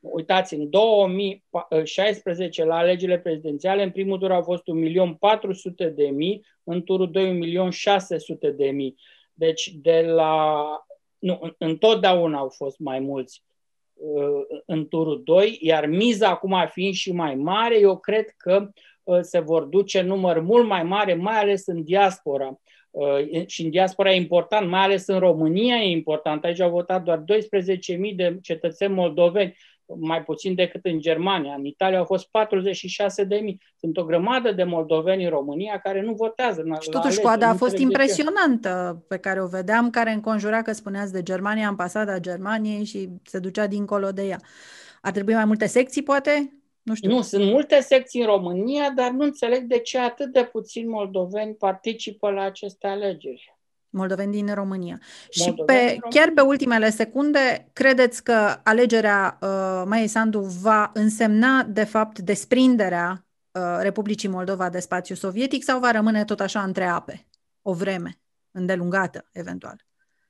Uitați, 0.00 0.54
în 0.54 0.70
2016, 0.70 2.64
la 2.64 2.76
alegerile 2.76 3.18
prezidențiale, 3.18 3.82
în 3.82 3.90
primul 3.90 4.18
tur 4.18 4.32
au 4.32 4.42
fost 4.42 4.62
1.400.000, 4.62 4.66
în 6.64 6.82
turul 6.82 7.10
2.600.000. 7.14 7.16
Deci, 9.32 9.74
de 9.74 10.00
la. 10.06 10.62
Nu, 11.18 11.54
întotdeauna 11.58 12.38
au 12.38 12.48
fost 12.48 12.78
mai 12.78 13.00
mulți 13.00 13.44
uh, 13.94 14.60
în 14.66 14.88
turul 14.88 15.22
2, 15.24 15.58
iar 15.60 15.86
miza 15.86 16.28
acum 16.28 16.68
fiind 16.70 16.94
și 16.94 17.12
mai 17.12 17.34
mare, 17.34 17.80
eu 17.80 17.98
cred 17.98 18.28
că 18.36 18.56
Uh, 18.58 18.72
se 19.20 19.38
vor 19.38 19.62
duce 19.62 20.00
număr 20.00 20.40
mult 20.40 20.66
mai 20.66 20.82
mare, 20.82 21.14
mai 21.14 21.38
ales 21.38 21.66
în 21.66 21.82
diaspora. 21.82 22.58
Uh, 22.90 23.46
și 23.46 23.64
în 23.64 23.70
diaspora 23.70 24.12
e 24.12 24.16
important, 24.16 24.68
mai 24.68 24.80
ales 24.80 25.06
în 25.06 25.18
România 25.18 25.76
e 25.76 25.90
important. 25.90 26.44
Aici 26.44 26.60
au 26.60 26.70
votat 26.70 27.02
doar 27.02 27.18
12.000 27.18 28.14
de 28.16 28.38
cetățeni 28.42 28.94
moldoveni, 28.94 29.56
mai 29.86 30.22
puțin 30.22 30.54
decât 30.54 30.84
în 30.84 31.00
Germania. 31.00 31.54
În 31.54 31.64
Italia 31.64 31.98
au 31.98 32.04
fost 32.04 32.28
46.000. 32.28 33.56
Sunt 33.76 33.96
o 33.96 34.04
grămadă 34.04 34.52
de 34.52 34.64
moldoveni 34.64 35.24
în 35.24 35.30
România 35.30 35.78
care 35.78 36.02
nu 36.02 36.12
votează. 36.12 36.64
Și 36.80 36.88
totuși 36.88 37.20
coada 37.20 37.48
a 37.48 37.54
fost 37.54 37.78
impresionantă 37.78 39.04
pe 39.08 39.16
care 39.16 39.42
o 39.42 39.46
vedeam, 39.46 39.90
care 39.90 40.12
înconjura 40.12 40.62
că 40.62 40.72
spuneați 40.72 41.12
de 41.12 41.22
Germania, 41.22 41.66
ambasada 41.66 42.18
Germaniei 42.18 42.84
și 42.84 43.08
se 43.22 43.38
ducea 43.38 43.66
dincolo 43.66 44.10
de 44.10 44.22
ea. 44.22 44.40
Ar 45.02 45.12
trebui 45.12 45.34
mai 45.34 45.44
multe 45.44 45.66
secții, 45.66 46.02
poate? 46.02 46.63
Nu 46.84 46.94
știu. 46.94 47.10
Nu, 47.10 47.22
sunt 47.22 47.44
multe 47.44 47.80
secții 47.80 48.20
în 48.20 48.26
România, 48.26 48.90
dar 48.90 49.10
nu 49.10 49.24
înțeleg 49.24 49.62
de 49.62 49.78
ce 49.78 49.98
atât 49.98 50.32
de 50.32 50.44
puțini 50.44 50.88
moldoveni 50.88 51.54
participă 51.54 52.30
la 52.30 52.42
aceste 52.42 52.86
alegeri. 52.86 53.56
Moldoveni 53.88 54.32
din 54.32 54.54
România. 54.54 55.00
Moldoveni 55.00 55.56
și 55.56 55.64
pe, 55.66 55.72
România. 55.72 56.00
chiar 56.10 56.30
pe 56.34 56.40
ultimele 56.40 56.90
secunde, 56.90 57.68
credeți 57.72 58.24
că 58.24 58.60
alegerea 58.64 59.38
uh, 59.40 59.82
Maiei 59.86 60.06
Sandu 60.06 60.40
va 60.40 60.90
însemna, 60.94 61.62
de 61.62 61.84
fapt, 61.84 62.18
desprinderea 62.18 63.26
uh, 63.52 63.62
Republicii 63.80 64.28
Moldova 64.28 64.70
de 64.70 64.80
spațiu 64.80 65.14
sovietic 65.14 65.62
sau 65.62 65.80
va 65.80 65.90
rămâne 65.90 66.24
tot 66.24 66.40
așa 66.40 66.62
între 66.62 66.84
ape? 66.84 67.26
O 67.62 67.72
vreme 67.72 68.20
îndelungată, 68.50 69.28
eventual. 69.32 69.86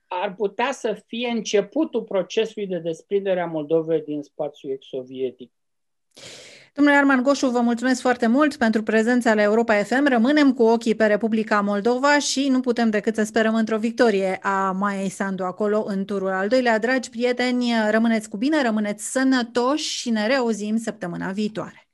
Ar 0.06 0.34
putea 0.34 0.72
să 0.72 1.02
fie 1.06 1.28
începutul 1.28 2.02
procesului 2.02 2.68
de 2.68 2.78
desprindere 2.78 3.40
a 3.40 3.46
Moldovei 3.46 4.02
din 4.02 4.22
spațiul 4.22 4.72
ex-sovietic 4.72 5.52
Domnule 6.76 6.96
Arman 6.96 7.22
Goșu, 7.22 7.46
vă 7.46 7.60
mulțumesc 7.60 8.00
foarte 8.00 8.26
mult 8.26 8.56
pentru 8.56 8.82
prezența 8.82 9.34
la 9.34 9.42
Europa 9.42 9.74
FM. 9.74 10.08
Rămânem 10.08 10.52
cu 10.52 10.62
ochii 10.62 10.94
pe 10.94 11.06
Republica 11.06 11.60
Moldova 11.60 12.18
și 12.18 12.48
nu 12.50 12.60
putem 12.60 12.90
decât 12.90 13.14
să 13.14 13.22
sperăm 13.22 13.54
într-o 13.54 13.78
victorie 13.78 14.38
a 14.42 14.70
Maiei 14.70 15.08
Sandu 15.08 15.44
acolo 15.44 15.84
în 15.86 16.04
turul 16.04 16.30
al 16.30 16.48
doilea. 16.48 16.78
Dragi 16.78 17.10
prieteni, 17.10 17.72
rămâneți 17.90 18.28
cu 18.28 18.36
bine, 18.36 18.62
rămâneți 18.62 19.10
sănătoși 19.10 19.96
și 19.96 20.10
ne 20.10 20.26
reauzim 20.26 20.76
săptămâna 20.76 21.30
viitoare. 21.30 21.88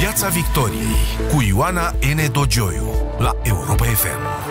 Piața 0.00 0.28
Victoriei 0.28 0.96
cu 1.32 1.42
Ioana 1.48 1.90
N. 1.90 2.32
Dogioiu 2.32 2.88
la 3.18 3.30
Europa 3.42 3.84
FM. 3.84 4.45